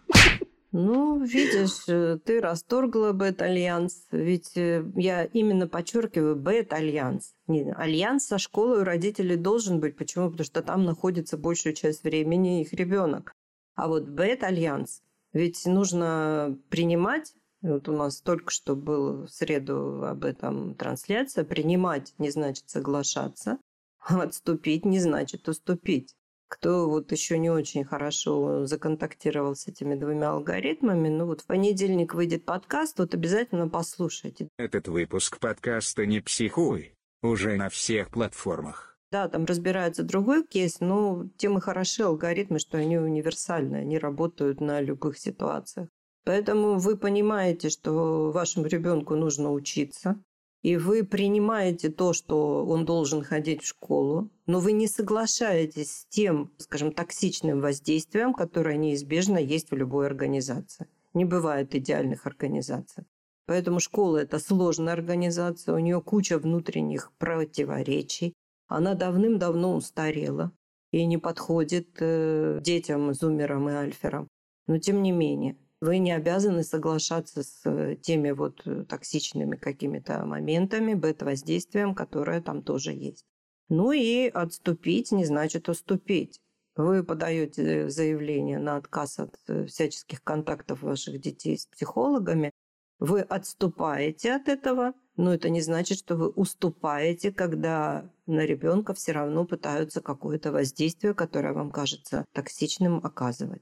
Ну, 0.77 1.23
видишь, 1.23 1.87
э, 1.87 2.19
ты 2.25 2.41
расторгла 2.41 3.13
bad-альянс. 3.13 4.07
Ведь 4.11 4.57
э, 4.57 4.83
я 4.97 5.23
именно 5.23 5.69
подчеркиваю 5.69 6.35
bad-альянс. 6.35 7.33
Альянс 7.47 8.25
со 8.25 8.37
школой 8.37 8.81
у 8.81 8.83
родителей 8.83 9.37
должен 9.37 9.79
быть. 9.79 9.95
Почему? 9.95 10.29
Потому 10.29 10.43
что 10.43 10.61
там 10.61 10.83
находится 10.83 11.37
большую 11.37 11.75
часть 11.75 12.03
времени 12.03 12.59
их 12.61 12.73
ребенок. 12.73 13.33
А 13.75 13.87
вот 13.87 14.03
бет-альянс, 14.03 15.01
ведь 15.31 15.65
нужно 15.65 16.59
принимать 16.67 17.33
вот 17.61 17.87
у 17.87 17.93
нас 17.93 18.19
только 18.19 18.51
что 18.51 18.75
был 18.75 19.27
в 19.27 19.29
среду 19.29 20.03
об 20.03 20.25
этом 20.25 20.75
трансляция. 20.75 21.45
Принимать 21.45 22.13
не 22.17 22.31
значит 22.31 22.69
соглашаться. 22.69 23.59
Отступить 23.99 24.83
не 24.83 24.99
значит 24.99 25.47
уступить 25.47 26.13
кто 26.47 26.89
вот 26.89 27.11
еще 27.11 27.37
не 27.37 27.49
очень 27.49 27.83
хорошо 27.83 28.65
законтактировал 28.65 29.55
с 29.55 29.67
этими 29.67 29.95
двумя 29.95 30.31
алгоритмами, 30.31 31.09
ну 31.09 31.25
вот 31.25 31.41
в 31.41 31.45
понедельник 31.45 32.13
выйдет 32.13 32.45
подкаст, 32.45 32.99
вот 32.99 33.13
обязательно 33.13 33.67
послушайте. 33.67 34.49
Этот 34.57 34.87
выпуск 34.87 35.39
подкаста 35.39 36.05
«Не 36.05 36.21
психуй» 36.21 36.93
уже 37.21 37.55
на 37.55 37.69
всех 37.69 38.09
платформах. 38.09 38.97
Да, 39.11 39.27
там 39.29 39.45
разбирается 39.45 40.03
другой 40.03 40.45
кейс, 40.45 40.79
но 40.79 41.27
тем 41.37 41.57
и 41.57 41.61
хороши 41.61 42.03
алгоритмы, 42.03 42.59
что 42.59 42.77
они 42.77 42.97
универсальны, 42.97 43.77
они 43.77 43.97
работают 43.97 44.59
на 44.59 44.81
любых 44.81 45.17
ситуациях. 45.17 45.87
Поэтому 46.25 46.79
вы 46.79 46.97
понимаете, 46.97 47.69
что 47.69 48.31
вашему 48.31 48.65
ребенку 48.65 49.15
нужно 49.15 49.51
учиться, 49.51 50.19
и 50.65 50.77
вы 50.77 51.03
принимаете 51.03 51.91
то, 51.91 52.11
что 52.13 52.65
он 52.65 52.85
должен 52.85 53.21
ходить 53.21 53.61
в 53.61 53.67
школу, 53.67 54.31
но 54.47 54.59
вы 54.59 54.71
не 54.71 54.87
соглашаетесь 54.87 55.91
с 55.91 56.05
тем, 56.07 56.51
скажем, 56.57 56.91
токсичным 56.91 57.61
воздействием, 57.61 58.33
которое 58.33 58.75
неизбежно 58.75 59.37
есть 59.37 59.69
в 59.69 59.75
любой 59.75 60.07
организации. 60.07 60.87
Не 61.13 61.23
бывает 61.23 61.75
идеальных 61.75 62.25
организаций. 62.25 63.03
Поэтому 63.45 63.79
школа– 63.79 64.17
это 64.23 64.39
сложная 64.39 64.93
организация, 64.93 65.75
у 65.75 65.77
нее 65.77 66.01
куча 66.01 66.39
внутренних 66.39 67.11
противоречий. 67.19 68.33
Она 68.67 68.95
давным-давно 68.95 69.75
устарела 69.75 70.51
и 70.89 71.05
не 71.05 71.19
подходит 71.19 71.89
э, 71.99 72.59
детям, 72.63 73.13
зумерам 73.13 73.69
и 73.69 73.73
альферам. 73.73 74.27
Но 74.65 74.79
тем 74.79 75.03
не 75.03 75.11
менее, 75.11 75.57
Вы 75.81 75.97
не 75.97 76.11
обязаны 76.11 76.63
соглашаться 76.63 77.43
с 77.43 77.61
э, 77.65 77.95
теми 77.95 78.31
вот 78.31 78.61
э, 78.65 78.85
токсичными 78.85 79.55
какими-то 79.55 80.25
моментами, 80.25 80.93
бета-воздействием, 80.93 81.93
которое 81.93 82.41
там 82.41 82.63
тоже 82.63 82.93
есть. 82.93 83.25
Ну 83.69 83.91
и 83.91 84.27
отступить 84.27 85.11
не 85.11 85.25
значит 85.25 85.67
уступить. 85.69 86.39
Вы 86.75 87.03
подаете 87.03 87.89
заявление 87.89 88.59
на 88.59 88.77
отказ 88.77 89.19
от 89.19 89.35
э, 89.47 89.65
всяческих 89.65 90.23
контактов 90.23 90.81
ваших 90.81 91.19
детей 91.19 91.57
с 91.57 91.65
психологами, 91.65 92.51
вы 92.99 93.21
отступаете 93.21 94.33
от 94.33 94.47
этого, 94.47 94.93
но 95.17 95.33
это 95.33 95.49
не 95.49 95.61
значит, 95.61 95.97
что 95.97 96.15
вы 96.15 96.29
уступаете, 96.29 97.31
когда 97.31 98.09
на 98.25 98.45
ребенка 98.45 98.93
все 98.93 99.11
равно 99.11 99.45
пытаются 99.45 100.01
какое-то 100.01 100.51
воздействие, 100.51 101.13
которое 101.13 101.53
вам 101.53 101.71
кажется 101.71 102.25
токсичным, 102.31 103.01
оказывать. 103.03 103.61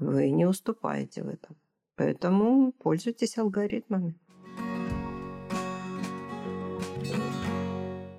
Вы 0.00 0.30
не 0.30 0.46
уступаете 0.46 1.22
в 1.22 1.28
этом. 1.28 1.56
Поэтому 1.94 2.72
пользуйтесь 2.72 3.36
алгоритмами. 3.36 4.18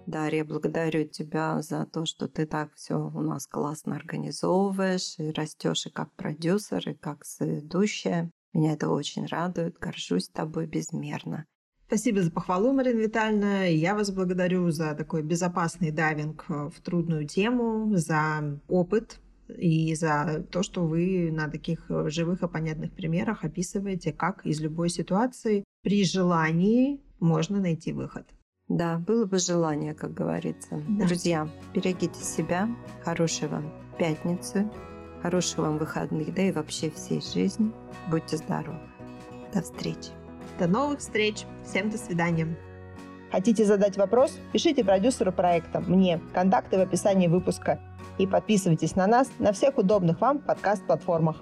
Дарья, 0.06 0.46
благодарю 0.46 1.08
тебя 1.08 1.62
за 1.64 1.88
то, 1.88 2.06
что 2.06 2.28
ты 2.28 2.46
так 2.46 2.74
все 2.76 2.96
у 2.96 3.22
нас 3.22 3.48
классно 3.48 3.96
организовываешь 3.96 5.16
и 5.18 5.32
растешь 5.32 5.88
и 5.88 5.90
как 5.90 6.12
продюсер, 6.14 6.88
и 6.88 6.94
как 6.94 7.24
ведущая. 7.40 8.30
Меня 8.54 8.74
это 8.74 8.90
очень 8.90 9.26
радует, 9.26 9.80
горжусь 9.80 10.30
тобой 10.30 10.68
безмерно. 10.68 11.46
Спасибо 11.88 12.22
за 12.22 12.30
похвалу, 12.30 12.74
Марина 12.74 13.00
Витальевна. 13.00 13.64
Я 13.66 13.96
вас 13.96 14.12
благодарю 14.12 14.70
за 14.70 14.94
такой 14.94 15.24
безопасный 15.24 15.92
дайвинг 15.92 16.46
в 16.48 16.74
трудную 16.84 17.28
тему, 17.28 17.96
за 17.96 18.60
опыт 18.68 19.20
и 19.58 19.94
за 19.96 20.46
то, 20.52 20.64
что 20.64 20.86
вы 20.86 21.32
на 21.32 21.50
таких 21.50 21.86
живых 22.08 22.44
и 22.44 22.48
понятных 22.48 22.92
примерах 22.94 23.44
описываете, 23.44 24.12
как 24.12 24.46
из 24.46 24.60
любой 24.62 24.90
ситуации 24.90 25.64
при 25.84 26.04
желании 26.06 27.02
можно 27.20 27.60
найти 27.60 27.94
выход. 27.94 28.26
Да, 28.68 29.00
было 29.00 29.26
бы 29.26 29.38
желание, 29.38 29.94
как 29.94 30.14
говорится. 30.14 30.82
Да. 30.88 31.06
Друзья, 31.06 31.50
берегите 31.74 32.24
себя. 32.24 32.70
Хорошей 33.04 33.50
вам 33.50 33.74
пятницы, 33.98 34.70
хороших 35.22 35.60
вам 35.60 35.78
выходных, 35.78 36.34
да 36.34 36.44
и 36.44 36.52
вообще 36.52 36.90
всей 36.90 37.22
жизни. 37.22 37.72
Будьте 38.10 38.38
здоровы. 38.38 38.80
До 39.54 39.62
встречи. 39.62 40.12
До 40.58 40.68
новых 40.68 41.00
встреч. 41.00 41.46
Всем 41.66 41.90
до 41.90 41.98
свидания. 41.98 42.58
Хотите 43.32 43.66
задать 43.66 43.98
вопрос? 43.98 44.38
Пишите 44.52 44.84
продюсеру 44.84 45.32
проекта, 45.32 45.80
мне. 45.82 46.22
Контакты 46.34 46.78
в 46.78 46.82
описании 46.82 47.28
выпуска. 47.28 47.80
И 48.18 48.28
подписывайтесь 48.28 48.96
на 48.96 49.08
нас 49.08 49.30
на 49.40 49.52
всех 49.52 49.78
удобных 49.78 50.22
вам 50.22 50.40
подкаст-платформах. 50.40 51.38